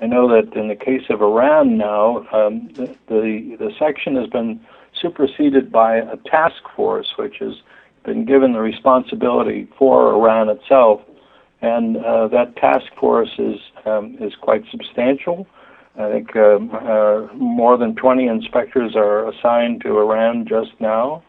I 0.00 0.06
know 0.06 0.28
that 0.28 0.54
in 0.54 0.68
the 0.68 0.76
case 0.76 1.04
of 1.08 1.22
Iran 1.22 1.78
now, 1.78 2.26
um, 2.32 2.68
the, 2.74 2.86
the, 3.08 3.56
the 3.58 3.70
section 3.78 4.16
has 4.16 4.28
been 4.28 4.60
superseded 5.00 5.72
by 5.72 5.96
a 5.96 6.16
task 6.26 6.62
force, 6.74 7.14
which 7.16 7.36
has 7.40 7.54
been 8.04 8.24
given 8.24 8.52
the 8.52 8.60
responsibility 8.60 9.68
for 9.78 10.12
Iran 10.12 10.48
itself, 10.48 11.00
and 11.62 11.96
uh, 11.96 12.28
that 12.28 12.56
task 12.56 12.86
force 12.98 13.30
is 13.38 13.56
um, 13.84 14.16
is 14.20 14.34
quite 14.40 14.64
substantial. 14.70 15.46
I 15.98 16.10
think 16.10 16.36
um, 16.36 16.70
uh, 16.74 17.32
more 17.34 17.78
than 17.78 17.94
20 17.94 18.26
inspectors 18.26 18.94
are 18.94 19.28
assigned 19.30 19.80
to 19.82 19.98
Iran 19.98 20.46
just 20.46 20.78
now. 20.78 21.22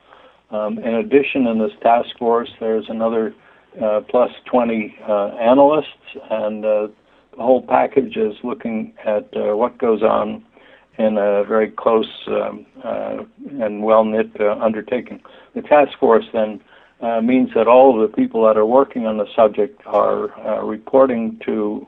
Um, 0.52 0.78
in 0.80 0.96
addition, 0.96 1.48
in 1.48 1.60
this 1.60 1.72
task 1.82 2.10
force, 2.18 2.50
there's 2.60 2.90
another 2.90 3.34
uh, 3.82 4.02
plus 4.10 4.32
20 4.46 4.96
uh, 5.08 5.28
analysts 5.40 5.86
and 6.30 6.66
uh, 6.66 6.88
whole 7.38 7.62
package 7.62 8.18
is 8.18 8.36
looking 8.44 8.94
at 9.06 9.28
uh, 9.36 9.56
what 9.56 9.78
goes 9.78 10.04
on 10.04 10.44
in 10.98 11.18
a 11.18 11.44
very 11.44 11.70
close 11.70 12.12
um, 12.28 12.66
uh, 12.84 13.24
and 13.60 13.84
well 13.84 14.04
knit 14.04 14.32
uh, 14.40 14.58
undertaking. 14.60 15.22
The 15.54 15.62
task 15.62 15.98
force 16.00 16.26
then 16.34 16.62
uh, 17.02 17.22
means 17.22 17.54
that 17.54 17.68
all 17.68 17.94
of 17.94 18.10
the 18.10 18.16
people 18.16 18.44
that 18.46 18.58
are 18.58 18.66
working 18.66 19.06
on 19.06 19.18
the 19.18 19.28
subject 19.36 19.82
are 19.86 20.38
uh, 20.40 20.64
reporting 20.64 21.40
to 21.46 21.88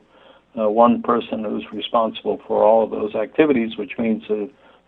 uh, 0.58 0.70
one 0.70 1.02
person 1.02 1.44
who's 1.44 1.66
responsible 1.72 2.40
for 2.46 2.62
all 2.62 2.84
of 2.84 2.90
those 2.90 3.14
activities, 3.14 3.76
which 3.76 3.98
means 3.98 4.24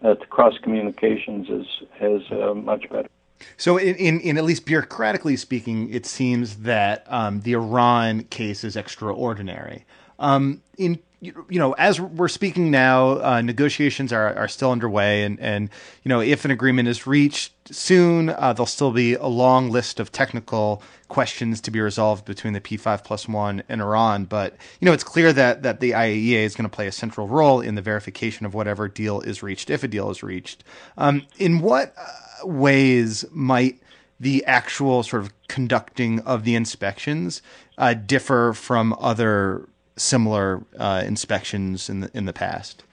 that 0.03 0.31
cross 0.31 0.55
communications 0.63 1.49
is 1.49 1.67
is 2.01 2.23
much 2.57 2.89
better. 2.91 3.09
So, 3.57 3.77
in, 3.77 3.97
in, 3.97 4.21
in, 4.21 4.39
at 4.39 4.45
least 4.45 4.67
bureaucratically 4.67 5.37
speaking, 5.37 5.93
it 5.93 6.07
seems 6.07 6.59
that 6.59 7.05
um, 7.09 7.41
the 7.41 7.55
Iran 7.55 8.23
case 8.25 8.63
is 8.63 8.77
extraordinary. 8.77 9.85
Um, 10.23 10.63
in 10.79 10.99
you 11.23 11.61
know, 11.61 11.73
as 11.75 12.01
we're 12.01 12.27
speaking 12.27 12.73
now, 12.73 13.23
uh, 13.23 13.41
negotiations 13.43 14.13
are, 14.13 14.35
are 14.35 14.49
still 14.49 14.73
underway, 14.73 15.23
and 15.23 15.39
and 15.39 15.71
you 16.03 16.09
know, 16.09 16.21
if 16.21 16.45
an 16.45 16.51
agreement 16.51 16.89
is 16.89 17.07
reached 17.07 17.53
soon, 17.73 18.29
uh, 18.31 18.53
there'll 18.53 18.67
still 18.67 18.91
be 18.91 19.15
a 19.15 19.27
long 19.27 19.71
list 19.71 20.01
of 20.01 20.11
technical 20.11 20.83
questions 21.07 21.61
to 21.61 21.71
be 21.71 21.81
resolved 21.81 22.25
between 22.25 22.55
the 22.55 22.61
P5 22.61 23.05
plus 23.05 23.29
one 23.29 23.63
and 23.69 23.81
Iran. 23.81 24.25
But 24.25 24.57
you 24.81 24.87
know, 24.87 24.93
it's 24.93 25.05
clear 25.05 25.33
that 25.33 25.63
that 25.63 25.79
the 25.79 25.93
IAEA 25.93 26.43
is 26.43 26.57
going 26.57 26.69
to 26.69 26.75
play 26.75 26.89
a 26.89 26.93
central 26.93 27.29
role 27.29 27.61
in 27.61 27.77
the 27.77 27.83
verification 27.83 28.45
of 28.45 28.53
whatever 28.53 28.89
deal 28.89 29.21
is 29.21 29.45
reached, 29.45 29.71
if 29.71 29.85
a 29.85 29.89
deal 29.89 30.11
is 30.11 30.25
reached. 30.25 30.65
Um, 30.99 31.23
in 31.39 31.61
what 31.61 31.95
uh, 31.97 32.47
ways 32.49 33.25
might 33.31 33.79
the 34.19 34.45
actual 34.45 35.05
sort 35.05 35.23
of 35.23 35.33
conducting 35.47 36.19
of 36.21 36.43
the 36.43 36.57
inspections 36.57 37.43
uh, 37.79 37.95
differ 37.95 38.53
from 38.53 38.95
other 38.99 39.69
similar 39.97 40.63
uh, 40.79 41.03
inspections 41.07 41.89
in 41.89 42.01
the 42.01 42.11
in 42.15 42.27
the 42.27 42.33
past? 42.33 42.85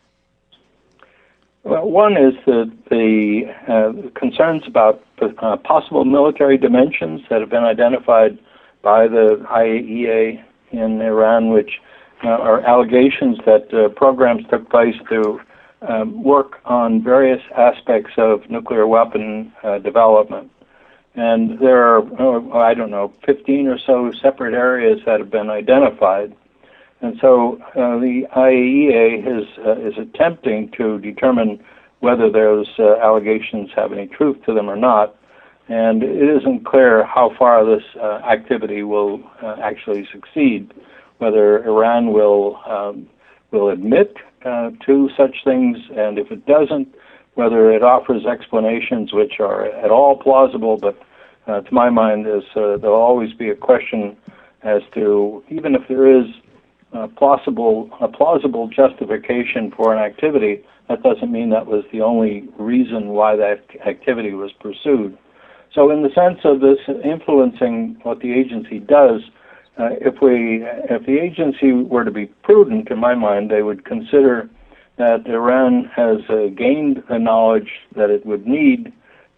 Well, 1.64 1.90
one 1.90 2.14
is 2.14 2.34
the, 2.46 2.72
the 2.90 3.44
uh, 3.68 4.18
concerns 4.18 4.64
about 4.66 5.04
uh, 5.22 5.58
possible 5.58 6.06
military 6.06 6.58
dimensions 6.58 7.22
that 7.30 7.42
have 7.42 7.50
been 7.50 7.66
identified 7.66 8.40
by 8.82 9.08
the 9.08 9.46
IAEA 9.50 10.42
in 10.72 11.02
Iran, 11.02 11.50
which 11.50 11.82
uh, 12.24 12.30
are 12.30 12.62
allegations 12.62 13.38
that 13.46 13.74
uh, 13.74 13.90
programs 13.90 14.46
took 14.50 14.70
place 14.70 14.96
to 15.10 15.42
um, 15.82 16.24
work 16.24 16.60
on 16.66 17.04
various 17.04 17.42
aspects 17.58 18.12
of 18.18 18.50
nuclear 18.50 18.88
weapon 18.88 19.52
uh, 19.64 19.80
development. 19.80 20.52
And 21.16 21.60
there 21.60 21.84
are, 21.84 22.04
oh, 22.22 22.58
I 22.58 22.74
don't 22.74 22.92
know, 22.92 23.14
15 23.26 23.68
or 23.68 23.78
so 23.78 24.12
separate 24.22 24.54
areas 24.54 25.02
that 25.06 25.20
have 25.20 25.30
been 25.30 25.50
identified 25.50 26.34
and 27.02 27.18
so 27.22 27.58
uh, 27.76 27.98
the 28.00 28.24
IAEA 28.36 29.42
is, 29.42 29.48
uh, 29.66 29.80
is 29.80 29.94
attempting 29.98 30.72
to 30.78 31.00
determine 31.00 31.64
whether 32.00 32.30
those 32.30 32.68
uh, 32.78 32.96
allegations 32.98 33.70
have 33.76 33.94
any 33.94 34.08
truth 34.08 34.38
to 34.46 34.54
them 34.54 34.70
or 34.70 34.76
not. 34.76 35.16
And 35.70 36.04
it 36.04 36.38
isn't 36.38 36.66
clear 36.66 37.06
how 37.06 37.32
far 37.38 37.64
this 37.64 37.84
uh, 38.02 38.22
activity 38.30 38.84
will 38.84 39.22
uh, 39.42 39.58
actually 39.62 40.08
succeed, 40.12 40.74
whether 41.20 41.64
Iran 41.66 42.12
will, 42.12 42.60
um, 42.66 43.08
will 43.52 43.70
admit 43.70 44.16
uh, 44.44 44.72
to 44.86 45.10
such 45.16 45.44
things, 45.44 45.78
and 45.96 46.18
if 46.18 46.32
it 46.32 46.46
doesn't, 46.46 46.94
whether 47.36 47.72
it 47.72 47.84
offers 47.84 48.26
explanations 48.26 49.14
which 49.14 49.40
are 49.40 49.66
at 49.66 49.92
all 49.92 50.18
plausible, 50.18 50.78
but 50.78 51.00
to 51.46 51.74
my 51.74 51.90
mind, 51.90 52.28
is, 52.28 52.44
there'll 52.54 52.94
always 52.94 53.34
be 53.34 53.50
a 53.50 53.56
question 53.56 54.16
as 54.62 54.82
to 54.94 55.44
even 55.50 55.74
if 55.74 55.82
there 55.88 56.06
is 56.06 56.28
a 56.94 57.08
plausible 57.08 57.90
a 58.02 58.08
plausible 58.08 58.68
justification 58.68 59.72
for 59.76 59.94
an 59.94 60.00
activity, 60.00 60.64
that 60.88 61.04
doesn't 61.04 61.32
mean 61.32 61.50
that 61.52 61.68
was 61.68 61.84
the 61.92 62.02
only 62.02 62.48
reason 62.58 63.10
why 63.10 63.36
that 63.36 63.64
activity 63.86 64.34
was 64.34 64.52
pursued. 64.54 65.18
So, 65.74 65.92
in 65.92 66.02
the 66.02 66.10
sense 66.10 66.40
of 66.44 66.62
this 66.62 66.80
influencing 67.04 68.00
what 68.02 68.22
the 68.22 68.34
agency 68.34 68.80
does, 68.80 69.22
uh, 69.78 69.90
if 70.02 70.22
we 70.22 70.64
if 70.90 71.06
the 71.06 71.20
agency 71.20 71.72
were 71.72 72.04
to 72.04 72.12
be 72.12 72.26
prudent, 72.44 72.90
in 72.90 73.00
my 73.00 73.14
mind, 73.14 73.52
they 73.52 73.62
would 73.62 73.86
consider 73.86 74.50
that 74.98 75.28
Iran 75.28 75.90
has 75.96 76.18
uh, 76.30 76.48
gained 76.48 77.04
the 77.08 77.20
knowledge 77.20 77.70
that 77.96 78.10
it 78.10 78.26
would 78.26 78.46
need 78.46 78.92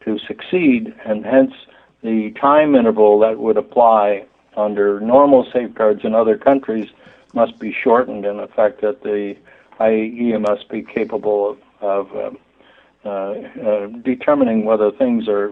to 0.05 0.17
succeed, 0.19 0.93
and 1.05 1.25
hence 1.25 1.53
the 2.01 2.31
time 2.39 2.75
interval 2.75 3.19
that 3.19 3.37
would 3.37 3.57
apply 3.57 4.25
under 4.57 4.99
normal 4.99 5.47
safeguards 5.53 6.01
in 6.03 6.15
other 6.15 6.37
countries 6.37 6.89
must 7.33 7.59
be 7.59 7.73
shortened 7.73 8.25
in 8.25 8.37
the 8.37 8.47
fact 8.47 8.81
that 8.81 9.03
the 9.03 9.35
IAEA 9.79 10.39
must 10.41 10.69
be 10.69 10.81
capable 10.83 11.57
of, 11.81 12.11
of 12.11 12.25
um, 12.27 12.37
uh, 13.03 13.09
uh, 13.09 13.87
determining 14.03 14.63
whether 14.65 14.91
things 14.91 15.27
are 15.27 15.51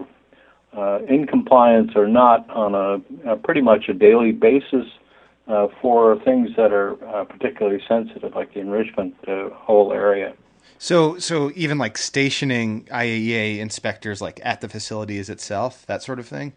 uh, 0.76 1.00
in 1.08 1.26
compliance 1.26 1.92
or 1.96 2.06
not 2.06 2.48
on 2.50 2.74
a, 2.74 3.32
a, 3.32 3.36
pretty 3.36 3.60
much 3.60 3.88
a 3.88 3.92
daily 3.92 4.30
basis 4.30 4.86
uh, 5.48 5.66
for 5.82 6.16
things 6.20 6.50
that 6.56 6.72
are 6.72 6.92
uh, 7.08 7.24
particularly 7.24 7.82
sensitive, 7.88 8.34
like 8.36 8.54
the 8.54 8.60
enrichment 8.60 9.16
uh, 9.26 9.48
whole 9.50 9.92
area. 9.92 10.32
So, 10.78 11.18
so 11.18 11.50
even 11.56 11.76
like 11.76 11.98
stationing 11.98 12.84
IAEA 12.84 13.58
inspectors, 13.58 14.20
like 14.20 14.40
at 14.44 14.60
the 14.60 14.68
facilities 14.68 15.28
itself, 15.28 15.84
that 15.86 16.02
sort 16.02 16.20
of 16.20 16.28
thing. 16.28 16.52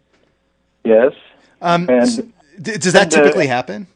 Yes. 0.84 1.12
Um, 1.60 1.88
and, 1.90 2.32
does 2.62 2.92
that 2.92 3.10
typically 3.10 3.48
happen? 3.48 3.88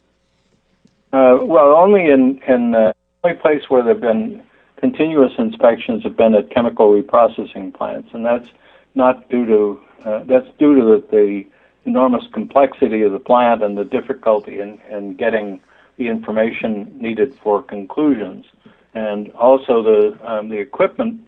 Uh, 1.12 1.38
well, 1.42 1.74
only 1.74 2.10
in 2.10 2.40
in 2.46 2.74
uh, 2.74 2.92
only 3.24 3.36
place 3.38 3.62
where 3.68 3.82
there've 3.82 4.00
been 4.00 4.42
continuous 4.76 5.32
inspections 5.38 6.02
have 6.04 6.16
been 6.16 6.34
at 6.34 6.50
chemical 6.50 6.92
reprocessing 6.92 7.74
plants, 7.74 8.10
and 8.12 8.24
that's 8.24 8.48
not 8.94 9.28
due 9.30 9.46
to 9.46 9.80
uh, 10.04 10.24
that's 10.24 10.46
due 10.58 10.74
to 10.74 10.82
the, 10.82 11.06
the, 11.10 11.44
enormous 11.84 12.24
complexity 12.34 13.00
of 13.00 13.12
the 13.12 13.18
plant 13.18 13.62
and 13.62 13.78
the 13.78 13.84
difficulty 13.84 14.60
in, 14.60 14.78
in 14.90 15.14
getting 15.16 15.58
the 15.96 16.06
information 16.06 16.94
needed 17.00 17.34
for 17.42 17.62
conclusions, 17.62 18.44
and 18.92 19.30
also 19.32 19.82
the 19.82 20.18
um, 20.30 20.50
the 20.50 20.58
equipment 20.58 21.18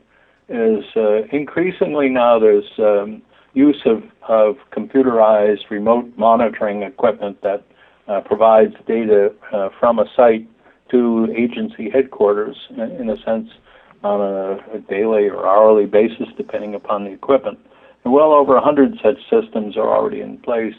is 0.50 0.84
uh, 0.96 1.22
increasingly 1.32 2.10
now 2.10 2.38
there's 2.38 2.70
um, 2.78 3.22
use 3.54 3.80
of, 3.86 4.02
of 4.28 4.56
computerized 4.72 5.70
remote 5.70 6.12
monitoring 6.16 6.82
equipment 6.82 7.40
that 7.42 7.64
uh, 8.10 8.20
provides 8.20 8.74
data 8.86 9.32
uh, 9.52 9.68
from 9.78 10.00
a 10.00 10.04
site 10.16 10.46
to 10.90 11.32
agency 11.36 11.88
headquarters 11.88 12.56
in 12.70 13.08
a 13.08 13.16
sense 13.22 13.48
on 14.02 14.20
a, 14.20 14.76
a, 14.76 14.80
daily 14.88 15.28
or 15.28 15.46
hourly 15.46 15.86
basis 15.86 16.26
depending 16.36 16.74
upon 16.74 17.04
the 17.04 17.10
equipment. 17.10 17.58
And 18.04 18.12
well 18.12 18.32
over 18.32 18.54
100 18.54 18.98
such 19.00 19.18
systems 19.30 19.76
are 19.76 19.88
already 19.88 20.20
in 20.20 20.38
place 20.38 20.74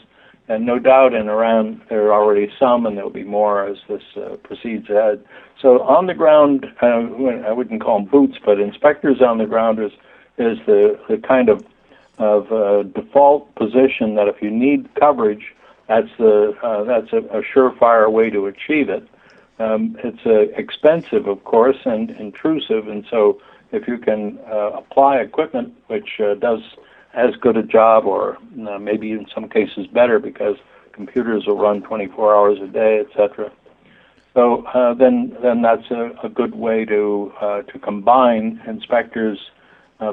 and 0.48 0.66
no 0.66 0.78
doubt 0.78 1.14
in 1.14 1.28
Iran 1.30 1.80
there 1.88 2.08
are 2.08 2.22
already 2.22 2.52
some 2.58 2.84
and 2.84 2.96
there'll 2.96 3.10
be 3.10 3.24
more 3.24 3.66
as 3.66 3.78
this 3.88 4.02
uh, 4.16 4.36
proceeds 4.42 4.90
ahead. 4.90 5.24
So 5.60 5.80
on 5.82 6.06
the 6.06 6.14
ground, 6.14 6.66
uh, 6.82 6.86
I 6.86 7.52
wouldn't 7.52 7.80
call 7.80 8.00
them 8.00 8.08
boots, 8.10 8.36
but 8.44 8.60
inspectors 8.60 9.22
on 9.22 9.38
the 9.38 9.46
ground 9.46 9.78
is, 9.78 9.92
is 10.36 10.58
the, 10.66 10.98
the 11.08 11.16
kind 11.16 11.48
of, 11.48 11.64
of 12.18 12.52
uh, 12.52 12.82
default 12.82 13.54
position 13.54 14.16
that 14.16 14.28
if 14.28 14.42
you 14.42 14.50
need 14.50 14.92
coverage, 14.96 15.54
that's 15.88 16.08
the 16.18 16.56
uh, 16.62 16.84
that's 16.84 17.12
a, 17.12 17.18
a, 17.38 17.42
surefire 17.42 18.10
way 18.10 18.30
to 18.30 18.46
achieve 18.46 18.88
it. 18.88 19.06
Um, 19.58 19.96
it's 20.02 20.24
uh, 20.24 20.52
expensive, 20.58 21.26
of 21.26 21.44
course, 21.44 21.76
and 21.84 22.10
intrusive, 22.10 22.88
and 22.88 23.04
so 23.10 23.40
if 23.72 23.88
you 23.88 23.98
can 23.98 24.38
uh, 24.50 24.70
apply 24.70 25.18
equipment 25.18 25.74
which 25.88 26.20
uh, 26.20 26.34
does 26.34 26.60
as 27.14 27.34
good 27.36 27.56
a 27.56 27.62
job, 27.62 28.06
or 28.06 28.38
uh, 28.68 28.78
maybe 28.78 29.12
in 29.12 29.26
some 29.34 29.48
cases 29.48 29.86
better, 29.86 30.18
because 30.18 30.56
computers 30.92 31.46
will 31.46 31.58
run 31.58 31.82
24 31.82 32.34
hours 32.34 32.58
a 32.62 32.66
day, 32.66 33.00
etc. 33.00 33.52
So 34.32 34.64
uh, 34.66 34.94
then, 34.94 35.36
then 35.42 35.60
that's 35.60 35.90
a, 35.90 36.12
a 36.24 36.28
good 36.30 36.54
way 36.54 36.86
to 36.86 37.32
to 37.40 37.78
combine 37.78 38.62
inspectors 38.66 39.38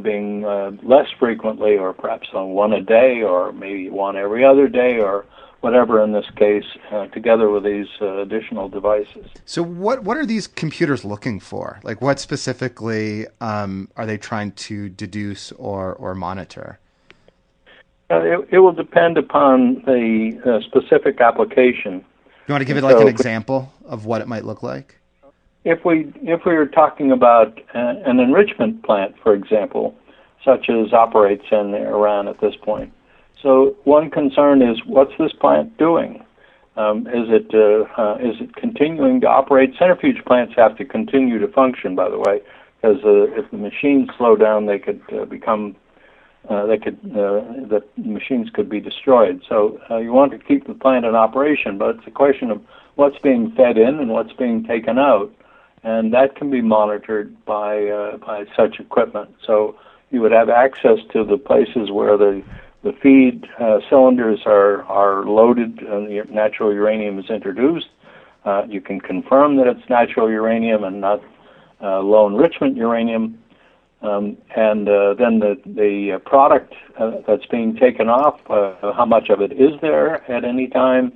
being 0.03 0.41
less 0.83 1.07
frequently, 1.17 1.77
or 1.77 1.93
perhaps 1.93 2.27
on 2.33 2.49
one 2.49 2.73
a 2.73 2.81
day, 2.81 3.21
or 3.23 3.53
maybe 3.53 3.89
one 3.89 4.17
every 4.17 4.43
other 4.43 4.67
day, 4.67 4.99
or 4.99 5.25
whatever 5.61 6.03
in 6.03 6.11
this 6.11 6.29
case, 6.35 6.63
uh, 6.91 7.07
together 7.07 7.49
with 7.49 7.63
these 7.63 7.87
uh, 8.01 8.19
additional 8.19 8.69
devices. 8.69 9.27
So, 9.45 9.63
what 9.63 10.03
what 10.03 10.17
are 10.17 10.25
these 10.25 10.47
computers 10.47 11.03
looking 11.03 11.39
for? 11.39 11.79
Like, 11.83 12.01
what 12.01 12.19
specifically 12.19 13.27
um, 13.41 13.89
are 13.97 14.05
they 14.05 14.17
trying 14.17 14.51
to 14.53 14.89
deduce 14.89 15.51
or 15.53 15.93
or 15.95 16.15
monitor? 16.15 16.79
Uh, 18.11 18.21
it, 18.21 18.47
it, 18.53 18.59
will 18.59 18.73
depend 18.73 19.19
upon 19.19 19.75
the 19.85 20.41
uh, 20.43 20.59
specific 20.65 21.21
application. 21.21 22.03
You 22.47 22.53
want 22.53 22.61
to 22.61 22.65
give 22.65 22.77
it 22.77 22.83
like 22.83 22.95
so, 22.95 23.01
an 23.03 23.07
example 23.07 23.71
of 23.85 24.05
what 24.05 24.21
it 24.21 24.27
might 24.27 24.45
look 24.45 24.63
like? 24.63 24.97
If 25.63 25.85
we 25.85 26.11
if 26.23 26.45
we 26.45 26.55
were 26.55 26.65
talking 26.65 27.11
about 27.11 27.59
uh, 27.75 27.93
an 28.05 28.19
enrichment 28.19 28.83
plant, 28.83 29.15
for 29.21 29.35
example, 29.35 29.95
such 30.43 30.69
as 30.69 30.91
operates 30.91 31.45
in 31.51 31.75
Iran 31.75 32.27
at 32.27 32.39
this 32.41 32.55
point, 32.55 32.91
so 33.41 33.75
one 33.83 34.09
concern 34.09 34.61
is 34.61 34.77
what's 34.85 35.13
this 35.17 35.31
plant 35.33 35.77
doing? 35.77 36.23
Um, 36.75 37.07
is 37.07 37.27
it 37.27 37.53
uh, 37.53 38.01
uh, 38.01 38.17
is 38.17 38.35
it 38.39 38.55
continuing 38.55 39.21
to 39.21 39.27
operate? 39.27 39.73
Centrifuge 39.77 40.23
plants 40.25 40.53
have 40.55 40.77
to 40.77 40.85
continue 40.85 41.39
to 41.39 41.47
function, 41.47 41.95
by 41.95 42.09
the 42.09 42.17
way, 42.17 42.41
because 42.81 43.03
uh, 43.03 43.23
if 43.37 43.49
the 43.51 43.57
machines 43.57 44.09
slow 44.17 44.35
down, 44.35 44.65
they 44.65 44.79
could 44.79 45.01
uh, 45.11 45.25
become 45.25 45.75
uh, 46.49 46.65
they 46.65 46.77
could 46.77 46.97
uh, 47.11 47.43
the 47.67 47.83
machines 47.97 48.49
could 48.53 48.69
be 48.69 48.79
destroyed. 48.79 49.41
So 49.47 49.79
you 50.01 50.13
want 50.13 50.31
to 50.31 50.37
keep 50.37 50.67
the 50.67 50.73
plant 50.73 51.05
in 51.05 51.15
operation, 51.15 51.77
but 51.77 51.97
it's 51.97 52.07
a 52.07 52.11
question 52.11 52.51
of 52.51 52.61
what's 52.95 53.19
being 53.19 53.51
fed 53.57 53.77
in 53.77 53.99
and 53.99 54.09
what's 54.09 54.33
being 54.33 54.63
taken 54.63 54.97
out, 54.97 55.33
and 55.83 56.13
that 56.13 56.35
can 56.35 56.49
be 56.49 56.61
monitored 56.61 57.35
by 57.45 58.17
by 58.25 58.45
such 58.55 58.79
equipment. 58.79 59.35
So 59.45 59.75
you 60.11 60.21
would 60.21 60.31
have 60.31 60.49
access 60.49 60.99
to 61.13 61.23
the 61.23 61.37
places 61.37 61.91
where 61.91 62.17
the 62.17 62.41
the 62.83 62.93
feed 63.03 63.45
uh, 63.59 63.79
cylinders 63.89 64.39
are, 64.45 64.83
are 64.83 65.25
loaded 65.25 65.79
and 65.79 66.07
the 66.07 66.23
natural 66.29 66.73
uranium 66.73 67.19
is 67.19 67.29
introduced. 67.29 67.87
Uh, 68.45 68.63
you 68.69 68.79
can 68.79 69.01
confirm 69.01 69.57
that 69.57 69.67
it's 69.67 69.89
natural 69.89 70.29
uranium 70.29 70.83
and 70.83 71.01
not 71.01 71.21
uh, 71.81 71.99
low 71.99 72.27
enrichment 72.27 72.77
uranium. 72.77 73.37
Um, 74.01 74.37
and 74.55 74.87
uh, 74.87 75.13
then 75.15 75.39
the, 75.39 75.59
the 75.65 76.13
uh, 76.13 76.19
product 76.19 76.73
uh, 76.97 77.17
that's 77.27 77.45
being 77.47 77.75
taken 77.75 78.07
off, 78.07 78.39
how 78.47 79.05
much 79.05 79.29
of 79.29 79.41
it 79.41 79.51
is 79.51 79.79
there 79.81 80.29
at 80.31 80.45
any 80.45 80.67
time, 80.67 81.11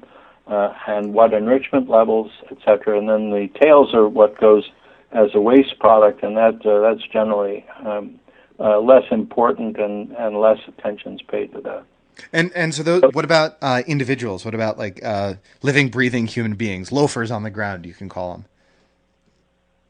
and 0.48 1.14
what 1.14 1.34
enrichment 1.34 1.90
levels, 1.90 2.30
etc. 2.52 2.98
And 2.98 3.08
then 3.08 3.30
the 3.30 3.48
tails 3.62 3.94
are 3.94 4.10
what 4.10 4.38
goes 4.38 4.70
as 5.14 5.30
a 5.34 5.40
waste 5.40 5.80
product, 5.80 6.24
and 6.24 6.36
that 6.36 6.60
that's 6.64 7.08
generally 7.08 7.66
um, 7.86 8.20
uh, 8.60 8.80
less 8.80 9.04
important 9.12 9.78
and, 9.78 10.12
and 10.12 10.40
less 10.40 10.60
attention's 10.68 11.22
paid 11.22 11.54
to 11.54 11.62
that. 11.62 11.84
And 12.32 12.52
and 12.54 12.74
so 12.74 12.84
those, 12.84 13.02
what 13.14 13.26
about 13.26 13.58
uh, 13.62 13.82
individuals? 13.88 14.46
What 14.46 14.54
about 14.54 14.78
like 14.78 15.04
uh, 15.04 15.36
living, 15.62 15.90
breathing 15.90 16.28
human 16.28 16.54
beings, 16.54 16.92
loafers 16.92 17.32
on 17.32 17.44
the 17.44 17.50
ground? 17.50 17.86
You 17.86 17.94
can 17.94 18.08
call 18.08 18.34
them. 18.34 18.46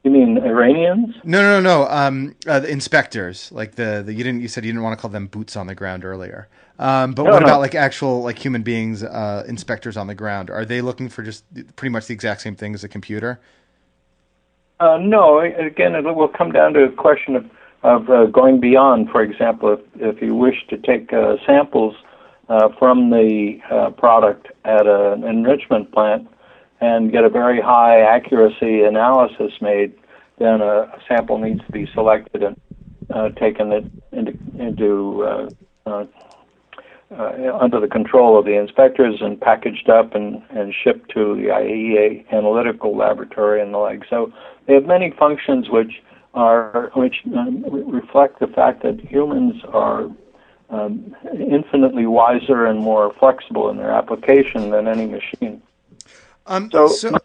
You 0.03 0.11
mean 0.11 0.37
Iranians? 0.37 1.15
No, 1.23 1.41
no, 1.41 1.61
no. 1.61 1.87
Um, 1.87 2.35
uh, 2.45 2.59
the 2.59 2.69
inspectors, 2.69 3.51
like 3.53 3.75
the, 3.75 4.03
the 4.05 4.13
you 4.13 4.23
didn't 4.23 4.41
you 4.41 4.49
said 4.49 4.65
you 4.65 4.71
didn't 4.71 4.83
want 4.83 4.97
to 4.97 5.01
call 5.01 5.11
them 5.11 5.27
boots 5.27 5.55
on 5.55 5.67
the 5.67 5.75
ground 5.75 6.03
earlier. 6.03 6.49
Um, 6.79 7.13
but 7.13 7.23
no, 7.23 7.31
what 7.31 7.39
no. 7.39 7.45
about 7.45 7.61
like 7.61 7.75
actual 7.75 8.21
like 8.21 8.37
human 8.37 8.63
beings, 8.63 9.03
uh, 9.03 9.45
inspectors 9.47 9.95
on 9.95 10.07
the 10.07 10.15
ground? 10.15 10.49
Are 10.49 10.65
they 10.65 10.81
looking 10.81 11.07
for 11.07 11.23
just 11.23 11.45
pretty 11.75 11.91
much 11.91 12.07
the 12.07 12.13
exact 12.13 12.41
same 12.41 12.55
thing 12.55 12.73
as 12.73 12.83
a 12.83 12.89
computer? 12.89 13.39
Uh, 14.79 14.97
no. 14.97 15.39
Again, 15.39 15.95
it 15.95 16.03
will 16.03 16.27
come 16.27 16.51
down 16.51 16.73
to 16.73 16.83
a 16.83 16.91
question 16.91 17.37
of 17.37 17.49
of 17.83 18.09
uh, 18.09 18.25
going 18.25 18.59
beyond. 18.59 19.09
For 19.09 19.21
example, 19.21 19.73
if, 19.73 19.79
if 19.95 20.21
you 20.21 20.35
wish 20.35 20.65
to 20.69 20.77
take 20.77 21.11
uh, 21.13 21.35
samples 21.45 21.95
uh, 22.49 22.69
from 22.79 23.09
the 23.09 23.59
uh, 23.69 23.91
product 23.91 24.47
at 24.65 24.87
an 24.87 25.23
enrichment 25.23 25.91
plant 25.91 26.27
and 26.81 27.11
get 27.11 27.23
a 27.23 27.29
very 27.29 27.61
high 27.61 28.01
accuracy 28.01 28.81
analysis 28.81 29.53
made, 29.61 29.93
then 30.39 30.61
a, 30.61 30.91
sample 31.07 31.37
needs 31.37 31.61
to 31.65 31.71
be 31.71 31.87
selected 31.93 32.43
and 32.43 32.59
uh, 33.13 33.29
taken 33.29 33.71
into, 34.11 34.37
into 34.57 35.23
uh, 35.85 36.05
under 37.59 37.79
the 37.79 37.87
control 37.87 38.39
of 38.39 38.45
the 38.45 38.57
inspectors 38.57 39.21
and 39.21 39.39
packaged 39.39 39.89
up 39.89 40.15
and, 40.15 40.41
and 40.49 40.73
shipped 40.73 41.11
to 41.11 41.35
the 41.35 41.47
IAEA 41.47 42.27
analytical 42.31 42.97
laboratory 42.97 43.61
and 43.61 43.73
the 43.73 43.77
like. 43.77 44.03
So 44.09 44.33
they 44.65 44.73
have 44.73 44.85
many 44.85 45.11
functions 45.11 45.69
which 45.69 46.01
are 46.33 46.91
which 46.95 47.15
um, 47.37 47.63
reflect 47.87 48.39
the 48.39 48.47
fact 48.47 48.83
that 48.83 48.99
humans 48.99 49.61
are 49.69 50.09
um, 50.69 51.15
infinitely 51.33 52.07
wiser 52.07 52.65
and 52.65 52.79
more 52.79 53.13
flexible 53.19 53.69
in 53.69 53.77
their 53.77 53.91
application 53.91 54.71
than 54.71 54.87
any 54.87 55.05
machine. 55.05 55.61
Um, 56.47 56.69
so, 56.71 56.87
so 56.87 57.17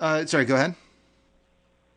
uh, 0.00 0.24
sorry, 0.26 0.44
go 0.44 0.54
ahead. 0.54 0.74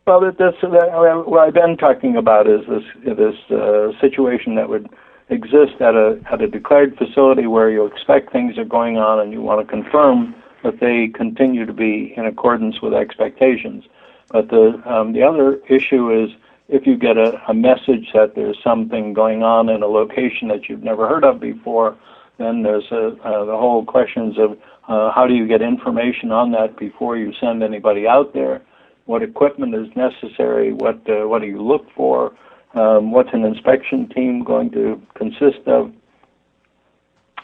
Well, 0.06 0.20
this, 0.22 0.36
that, 0.38 1.24
what 1.26 1.40
I've 1.40 1.54
been 1.54 1.78
talking 1.78 2.16
about 2.16 2.48
is 2.48 2.62
this 2.68 2.84
this 3.04 3.36
uh, 3.50 3.92
situation 4.00 4.54
that 4.56 4.70
would 4.70 4.88
exist 5.30 5.82
at 5.82 5.96
a 5.96 6.20
at 6.32 6.42
a 6.42 6.48
declared 6.48 6.96
facility 6.98 7.48
where 7.48 7.72
you 7.72 7.86
expect 7.86 8.32
things 8.32 8.58
are 8.60 8.66
going 8.66 8.98
on 8.98 9.20
and 9.20 9.34
you 9.34 9.42
want 9.42 9.66
to 9.66 9.72
confirm 9.72 10.36
that 10.64 10.80
they 10.80 11.08
continue 11.08 11.66
to 11.66 11.74
be 11.74 12.14
in 12.16 12.26
accordance 12.26 12.82
with 12.82 12.94
expectations. 12.94 13.86
But 14.30 14.50
the 14.50 14.82
um, 14.86 15.14
the 15.14 15.24
other 15.24 15.58
issue 15.70 16.12
is 16.12 16.32
if 16.68 16.88
you 16.88 16.98
get 16.98 17.18
a, 17.18 17.40
a 17.48 17.54
message 17.54 18.10
that 18.14 18.34
there's 18.36 18.58
something 18.64 19.14
going 19.14 19.44
on 19.44 19.70
in 19.70 19.84
a 19.84 19.88
location 19.88 20.48
that 20.48 20.68
you've 20.68 20.84
never 20.84 21.08
heard 21.08 21.24
of 21.24 21.40
before, 21.40 21.96
then 22.38 22.64
there's 22.64 22.92
a, 22.92 23.16
uh, 23.24 23.46
the 23.46 23.58
whole 23.58 23.86
questions 23.86 24.38
of 24.38 24.58
uh, 24.88 25.12
how 25.12 25.26
do 25.28 25.34
you 25.34 25.48
get 25.48 25.62
information 25.62 26.32
on 26.32 26.52
that 26.52 26.78
before 26.78 27.18
you 27.18 27.34
send 27.40 27.64
anybody 27.64 28.08
out 28.08 28.34
there? 28.34 28.62
What 29.06 29.22
equipment 29.22 29.76
is 29.76 29.88
necessary? 29.96 30.74
What 30.74 31.00
uh, 31.10 31.28
what 31.28 31.42
do 31.42 31.48
you 31.48 31.62
look 31.62 31.86
for? 31.96 32.34
Um, 32.74 33.12
what's 33.12 33.30
an 33.34 33.46
inspection 33.46 34.10
team 34.10 34.44
going 34.44 34.72
to 34.72 35.02
consist 35.14 35.66
of? 35.68 35.94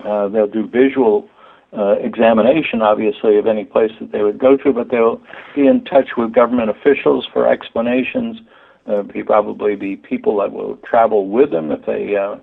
Uh, 0.04 0.28
they'll 0.30 0.48
do 0.48 0.67
visual 0.67 1.30
uh, 1.78 1.96
examination, 2.00 2.82
obviously, 2.82 3.38
of 3.38 3.48
any 3.48 3.64
place 3.64 3.92
that 4.00 4.12
they 4.12 4.24
would 4.24 4.40
go 4.40 4.58
to, 4.58 4.74
but 4.74 4.90
they'll 4.90 5.22
be 5.56 5.68
in 5.68 5.84
touch 5.86 6.10
with 6.18 6.34
government 6.34 6.70
officials 6.70 7.28
for 7.32 7.48
explanations. 7.48 8.42
Uh, 8.88 9.04
probably 9.26 9.76
be 9.76 9.96
people 9.96 10.38
that 10.38 10.52
will 10.52 10.76
travel 10.78 11.28
with 11.28 11.52
them 11.52 11.72
if 11.72 11.86
they 11.86 12.16
uh, 12.16 12.36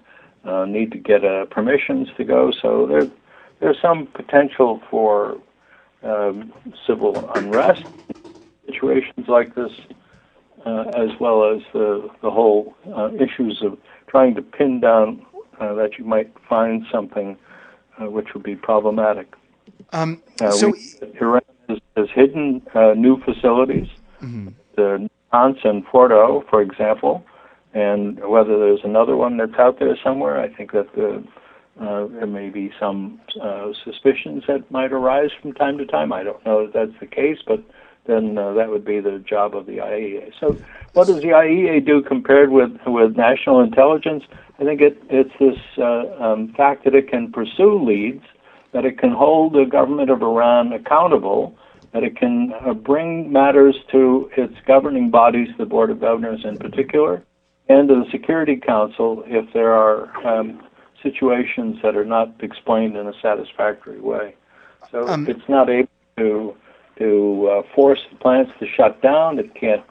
uh, 0.48 0.64
need 0.64 0.92
to 0.92 0.98
get 0.98 1.24
uh, 1.24 1.44
permissions 1.46 2.08
to 2.16 2.24
go. 2.24 2.52
So 2.62 2.86
there, 2.86 3.10
there's 3.60 3.80
some 3.82 4.06
potential 4.06 4.80
for 4.90 5.36
um, 6.02 6.52
civil 6.86 7.30
unrest 7.34 7.84
situations 8.66 9.26
like 9.28 9.54
this. 9.54 9.72
uh, 10.64 10.84
as 10.96 11.10
well 11.20 11.44
as 11.44 11.62
the, 11.72 12.08
the 12.22 12.30
whole 12.30 12.74
uh, 12.94 13.10
issues 13.14 13.62
of 13.62 13.78
trying 14.06 14.34
to 14.34 14.42
pin 14.42 14.80
down 14.80 15.24
uh, 15.60 15.74
that 15.74 15.98
you 15.98 16.04
might 16.04 16.32
find 16.48 16.84
something 16.90 17.36
uh, 18.00 18.10
which 18.10 18.34
would 18.34 18.42
be 18.42 18.56
problematic. 18.56 19.34
Um, 19.92 20.22
Uh, 20.40 20.50
so, 20.50 20.70
we, 20.70 20.94
Iran 21.20 21.42
has, 21.68 21.78
has 21.96 22.08
hidden 22.14 22.62
uh, 22.74 22.94
new 22.94 23.20
facilities, 23.22 23.88
Mhm. 24.22 24.52
the 24.76 25.08
Natanz 25.32 25.64
and 25.64 25.84
Fordo, 25.86 26.44
for 26.50 26.60
example, 26.62 27.24
and 27.74 28.18
whether 28.26 28.58
there's 28.58 28.84
another 28.84 29.16
one 29.16 29.36
that's 29.36 29.58
out 29.58 29.78
there 29.78 29.96
somewhere, 30.02 30.40
I 30.40 30.48
think 30.48 30.72
that 30.72 30.92
the, 30.94 31.22
uh, 31.80 32.06
there 32.06 32.26
may 32.26 32.48
be 32.48 32.72
some 32.80 33.20
uh, 33.40 33.72
suspicions 33.84 34.44
that 34.48 34.68
might 34.70 34.92
arise 34.92 35.30
from 35.40 35.52
time 35.52 35.78
to 35.78 35.86
time. 35.86 36.12
I 36.12 36.22
don't 36.22 36.44
know 36.46 36.60
if 36.60 36.72
that's 36.72 36.98
the 36.98 37.06
case, 37.06 37.38
but 37.46 37.60
then 38.06 38.38
uh, 38.38 38.54
that 38.54 38.70
would 38.70 38.84
be 38.84 39.00
the 39.00 39.18
job 39.18 39.54
of 39.54 39.66
the 39.66 39.78
IAEA. 39.78 40.32
So, 40.40 40.56
what 40.94 41.06
does 41.08 41.20
the 41.20 41.28
IAEA 41.28 41.84
do 41.84 42.00
compared 42.02 42.50
with 42.50 42.72
with 42.86 43.16
national 43.16 43.60
intelligence? 43.60 44.24
I 44.58 44.64
think 44.64 44.80
it, 44.80 45.00
it's 45.08 45.30
this 45.38 45.58
uh, 45.78 46.22
um, 46.22 46.52
fact 46.56 46.84
that 46.84 46.94
it 46.94 47.08
can 47.08 47.30
pursue 47.30 47.82
leads, 47.82 48.24
that 48.72 48.84
it 48.84 48.98
can 48.98 49.12
hold 49.12 49.52
the 49.52 49.64
government 49.64 50.10
of 50.10 50.20
Iran 50.22 50.72
accountable, 50.72 51.56
that 51.92 52.02
it 52.02 52.16
can 52.16 52.52
uh, 52.66 52.74
bring 52.74 53.32
matters 53.32 53.76
to 53.92 54.30
its 54.36 54.54
governing 54.66 55.10
bodies, 55.10 55.48
the 55.58 55.64
Board 55.64 55.90
of 55.90 56.00
Governors 56.00 56.40
in 56.44 56.56
particular, 56.58 57.22
and 57.68 57.88
to 57.88 57.94
the 57.94 58.10
Security 58.10 58.56
Council 58.56 59.22
if 59.26 59.50
there 59.52 59.72
are 59.72 60.14
um, 60.26 60.62
situations 61.02 61.76
that 61.82 61.96
are 61.96 62.04
not 62.04 62.34
explained 62.40 62.96
in 62.96 63.06
a 63.06 63.12
satisfactory 63.22 64.00
way. 64.00 64.34
So 64.90 65.06
Um, 65.06 65.28
it's 65.28 65.48
not 65.48 65.70
able 65.70 65.88
to 66.18 66.56
to 66.98 67.48
uh, 67.48 67.62
force 67.76 68.00
the 68.10 68.16
plants 68.18 68.50
to 68.58 68.66
shut 68.66 69.00
down. 69.00 69.38
It 69.38 69.54
can't 69.54 69.86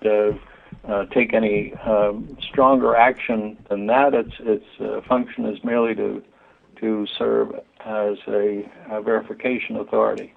uh, 0.88 1.06
take 1.06 1.34
any 1.34 1.73
um, 1.76 2.38
stronger 2.41 2.95
action 2.95 3.58
than 3.69 3.88
that. 3.88 4.13
Its 4.13 4.34
its 4.39 4.65
uh, 4.80 5.02
function 5.08 5.45
is 5.45 5.63
merely 5.63 5.93
to 5.95 6.23
to 6.78 7.08
serve 7.17 7.60
as 7.86 8.17
a, 8.28 8.69
a 8.89 9.02
verification 9.02 9.78
authority. 9.78 10.34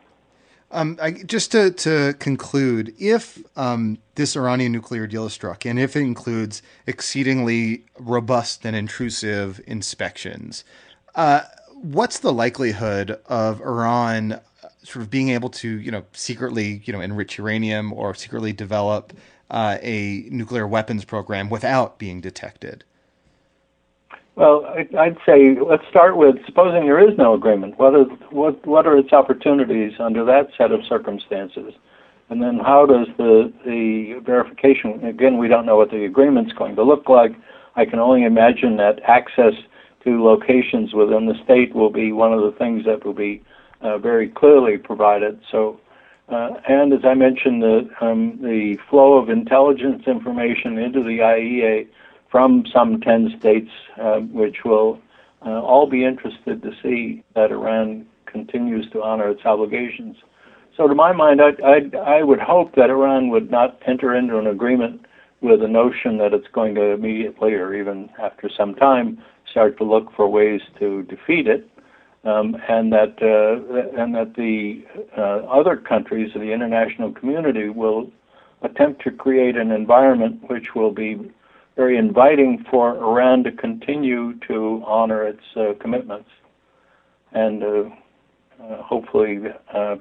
Um, 0.72 0.98
I, 1.02 1.10
just 1.10 1.50
to, 1.50 1.72
to 1.72 2.14
conclude, 2.20 2.94
if 2.98 3.42
um, 3.56 3.98
this 4.14 4.36
Iranian 4.36 4.70
nuclear 4.70 5.08
deal 5.08 5.26
is 5.26 5.32
struck, 5.32 5.66
and 5.66 5.80
if 5.80 5.96
it 5.96 6.00
includes 6.00 6.62
exceedingly 6.86 7.84
robust 7.98 8.64
and 8.64 8.76
intrusive 8.76 9.60
inspections, 9.66 10.62
uh, 11.16 11.40
what's 11.74 12.20
the 12.20 12.32
likelihood 12.32 13.18
of 13.26 13.60
Iran 13.62 14.34
uh, 14.34 14.40
sort 14.84 15.02
of 15.02 15.10
being 15.10 15.30
able 15.30 15.50
to, 15.50 15.68
you 15.68 15.90
know, 15.90 16.04
secretly, 16.12 16.82
you 16.84 16.92
know, 16.92 17.00
enrich 17.00 17.38
uranium 17.38 17.92
or 17.92 18.14
secretly 18.14 18.52
develop 18.52 19.12
uh, 19.50 19.78
a 19.82 20.26
nuclear 20.30 20.66
weapons 20.66 21.04
program 21.04 21.50
without 21.50 21.98
being 21.98 22.20
detected? 22.20 22.84
Well, 24.36 24.64
I'd 24.98 25.18
say 25.26 25.56
let's 25.60 25.86
start 25.90 26.16
with 26.16 26.36
supposing 26.46 26.86
there 26.86 27.06
is 27.06 27.18
no 27.18 27.34
agreement. 27.34 27.78
What 27.78 27.94
are 27.94 28.04
what 28.30 28.64
what 28.66 28.86
are 28.86 28.96
its 28.96 29.12
opportunities 29.12 29.92
under 29.98 30.24
that 30.24 30.48
set 30.56 30.72
of 30.72 30.80
circumstances, 30.88 31.74
and 32.30 32.40
then 32.40 32.58
how 32.58 32.86
does 32.86 33.08
the 33.18 33.52
the 33.66 34.20
verification? 34.24 35.04
Again, 35.04 35.36
we 35.36 35.48
don't 35.48 35.66
know 35.66 35.76
what 35.76 35.90
the 35.90 36.04
agreement's 36.04 36.52
going 36.52 36.76
to 36.76 36.82
look 36.82 37.08
like. 37.08 37.32
I 37.76 37.84
can 37.84 37.98
only 37.98 38.24
imagine 38.24 38.76
that 38.78 39.00
access 39.06 39.52
to 40.04 40.24
locations 40.24 40.94
within 40.94 41.26
the 41.26 41.34
state 41.44 41.74
will 41.74 41.90
be 41.90 42.10
one 42.10 42.32
of 42.32 42.40
the 42.40 42.56
things 42.56 42.86
that 42.86 43.04
will 43.04 43.12
be 43.12 43.42
uh, 43.82 43.98
very 43.98 44.28
clearly 44.28 44.78
provided. 44.78 45.40
So. 45.50 45.78
Uh, 46.30 46.60
and 46.68 46.92
as 46.92 47.04
I 47.04 47.14
mentioned, 47.14 47.62
the 47.62 47.90
um, 48.00 48.38
the 48.40 48.78
flow 48.88 49.14
of 49.14 49.30
intelligence 49.30 50.04
information 50.06 50.78
into 50.78 51.02
the 51.02 51.18
IEA 51.18 51.88
from 52.30 52.64
some 52.72 53.00
10 53.00 53.34
states, 53.38 53.70
uh, 54.00 54.20
which 54.20 54.58
will 54.64 55.00
uh, 55.44 55.60
all 55.60 55.88
be 55.88 56.04
interested 56.04 56.62
to 56.62 56.70
see 56.82 57.24
that 57.34 57.50
Iran 57.50 58.06
continues 58.26 58.88
to 58.90 59.02
honor 59.02 59.28
its 59.28 59.44
obligations. 59.44 60.16
So, 60.76 60.86
to 60.86 60.94
my 60.94 61.12
mind, 61.12 61.40
I, 61.42 61.50
I, 61.64 62.18
I 62.18 62.22
would 62.22 62.38
hope 62.38 62.76
that 62.76 62.90
Iran 62.90 63.30
would 63.30 63.50
not 63.50 63.82
enter 63.86 64.14
into 64.14 64.38
an 64.38 64.46
agreement 64.46 65.04
with 65.40 65.60
the 65.60 65.68
notion 65.68 66.18
that 66.18 66.32
it's 66.32 66.46
going 66.52 66.74
to 66.76 66.82
immediately 66.92 67.54
or 67.54 67.74
even 67.74 68.08
after 68.22 68.48
some 68.56 68.74
time 68.76 69.20
start 69.50 69.76
to 69.78 69.84
look 69.84 70.12
for 70.14 70.28
ways 70.28 70.60
to 70.78 71.02
defeat 71.04 71.48
it. 71.48 71.68
Um, 72.22 72.54
and 72.68 72.92
that 72.92 73.16
uh, 73.22 74.00
and 74.00 74.14
that 74.14 74.34
the 74.36 74.84
uh, 75.16 75.46
other 75.50 75.74
countries 75.74 76.30
of 76.34 76.42
the 76.42 76.52
international 76.52 77.12
community 77.12 77.70
will 77.70 78.10
attempt 78.60 79.02
to 79.04 79.10
create 79.10 79.56
an 79.56 79.70
environment 79.70 80.42
which 80.50 80.74
will 80.76 80.92
be 80.92 81.32
very 81.76 81.96
inviting 81.96 82.62
for 82.70 82.94
Iran 82.98 83.42
to 83.44 83.52
continue 83.52 84.38
to 84.48 84.82
honor 84.86 85.26
its 85.26 85.40
uh, 85.56 85.72
commitments, 85.80 86.28
and 87.32 87.62
uh, 87.62 87.66
uh, 88.62 88.82
hopefully, 88.82 89.38
uh, 89.74 89.96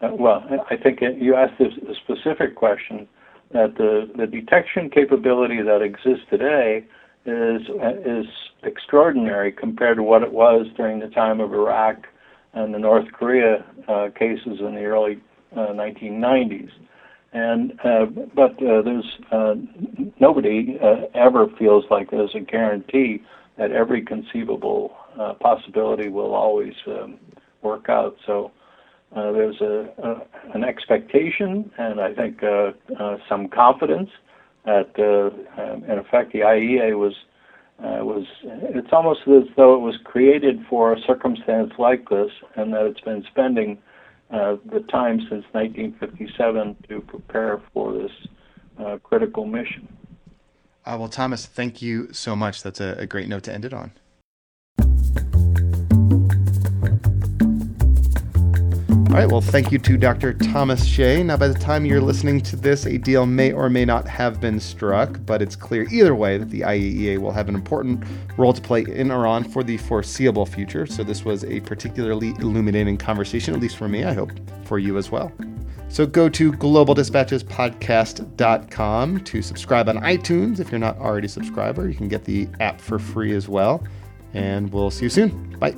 well, 0.00 0.44
I 0.70 0.76
think 0.76 1.00
you 1.00 1.34
asked 1.34 1.60
a 1.60 1.94
specific 2.04 2.54
question 2.54 3.08
that 3.52 3.74
the 3.76 4.08
the 4.16 4.28
detection 4.28 4.88
capability 4.88 5.62
that 5.62 5.82
exists 5.82 6.26
today 6.30 6.84
is 7.26 7.62
is 8.04 8.26
extraordinary 8.62 9.52
compared 9.52 9.96
to 9.96 10.02
what 10.02 10.22
it 10.22 10.32
was 10.32 10.66
during 10.76 11.00
the 11.00 11.08
time 11.08 11.40
of 11.40 11.52
Iraq 11.52 12.06
and 12.52 12.74
the 12.74 12.78
North 12.78 13.12
Korea 13.12 13.64
uh, 13.88 14.08
cases 14.18 14.60
in 14.60 14.74
the 14.74 14.84
early 14.84 15.20
uh, 15.54 15.68
1990s. 15.68 16.70
And 17.32 17.78
uh, 17.84 18.06
but 18.34 18.60
uh, 18.62 18.82
there's 18.82 19.18
uh, 19.30 19.54
nobody 20.18 20.78
uh, 20.82 21.06
ever 21.14 21.46
feels 21.58 21.84
like 21.90 22.10
there's 22.10 22.34
a 22.34 22.40
guarantee 22.40 23.22
that 23.56 23.70
every 23.70 24.02
conceivable 24.02 24.96
possibility 25.40 26.08
will 26.08 26.34
always 26.34 26.72
um, 26.86 27.18
work 27.62 27.88
out. 27.88 28.16
So 28.26 28.50
there's 29.14 29.60
a, 29.60 29.90
a 30.02 30.54
an 30.54 30.64
expectation, 30.64 31.70
and 31.78 32.00
I 32.00 32.14
think 32.14 32.40
some 33.28 33.48
confidence 33.48 34.10
that, 34.64 34.90
uh, 34.98 35.60
um, 35.60 35.84
in 35.84 35.98
effect, 35.98 36.32
the 36.32 36.40
IEA 36.40 36.98
was 36.98 37.14
uh, 37.78 38.04
was. 38.04 38.26
It's 38.42 38.92
almost 38.92 39.20
as 39.26 39.44
though 39.56 39.74
it 39.74 39.80
was 39.80 39.96
created 40.04 40.64
for 40.68 40.92
a 40.92 41.00
circumstance 41.06 41.72
like 41.78 42.08
this, 42.08 42.30
and 42.56 42.72
that 42.74 42.84
it's 42.84 43.00
been 43.00 43.24
spending 43.30 43.78
uh, 44.30 44.56
the 44.70 44.80
time 44.90 45.18
since 45.30 45.44
1957 45.52 46.76
to 46.88 47.00
prepare 47.00 47.62
for 47.72 47.92
this 47.92 48.12
uh, 48.78 48.98
critical 49.02 49.46
mission. 49.46 49.88
Uh, 50.84 50.96
well, 50.98 51.08
Thomas, 51.08 51.46
thank 51.46 51.82
you 51.82 52.12
so 52.12 52.34
much. 52.36 52.62
That's 52.62 52.80
a, 52.80 52.96
a 52.98 53.06
great 53.06 53.28
note 53.28 53.44
to 53.44 53.52
end 53.52 53.64
it 53.64 53.72
on. 53.72 53.92
All 59.10 59.16
right, 59.16 59.28
well, 59.28 59.40
thank 59.40 59.72
you 59.72 59.78
to 59.80 59.96
Dr. 59.96 60.34
Thomas 60.34 60.84
Shea. 60.84 61.24
Now, 61.24 61.36
by 61.36 61.48
the 61.48 61.58
time 61.58 61.84
you're 61.84 62.00
listening 62.00 62.40
to 62.42 62.54
this, 62.54 62.86
a 62.86 62.96
deal 62.96 63.26
may 63.26 63.50
or 63.50 63.68
may 63.68 63.84
not 63.84 64.06
have 64.06 64.40
been 64.40 64.60
struck, 64.60 65.18
but 65.26 65.42
it's 65.42 65.56
clear 65.56 65.84
either 65.90 66.14
way 66.14 66.38
that 66.38 66.48
the 66.48 66.60
IAEA 66.60 67.18
will 67.18 67.32
have 67.32 67.48
an 67.48 67.56
important 67.56 68.04
role 68.36 68.52
to 68.52 68.62
play 68.62 68.82
in 68.82 69.10
Iran 69.10 69.42
for 69.42 69.64
the 69.64 69.78
foreseeable 69.78 70.46
future. 70.46 70.86
So, 70.86 71.02
this 71.02 71.24
was 71.24 71.44
a 71.44 71.58
particularly 71.58 72.28
illuminating 72.38 72.98
conversation, 72.98 73.52
at 73.52 73.58
least 73.58 73.76
for 73.76 73.88
me, 73.88 74.04
I 74.04 74.12
hope 74.12 74.30
for 74.64 74.78
you 74.78 74.96
as 74.96 75.10
well. 75.10 75.32
So, 75.88 76.06
go 76.06 76.28
to 76.28 76.52
globaldispatchespodcast.com 76.52 79.24
to 79.24 79.42
subscribe 79.42 79.88
on 79.88 79.96
iTunes 79.96 80.60
if 80.60 80.70
you're 80.70 80.78
not 80.78 80.96
already 80.98 81.26
a 81.26 81.28
subscriber. 81.28 81.88
You 81.88 81.96
can 81.96 82.06
get 82.06 82.24
the 82.24 82.46
app 82.60 82.80
for 82.80 83.00
free 83.00 83.34
as 83.34 83.48
well. 83.48 83.82
And 84.34 84.72
we'll 84.72 84.92
see 84.92 85.06
you 85.06 85.10
soon. 85.10 85.58
Bye. 85.58 85.74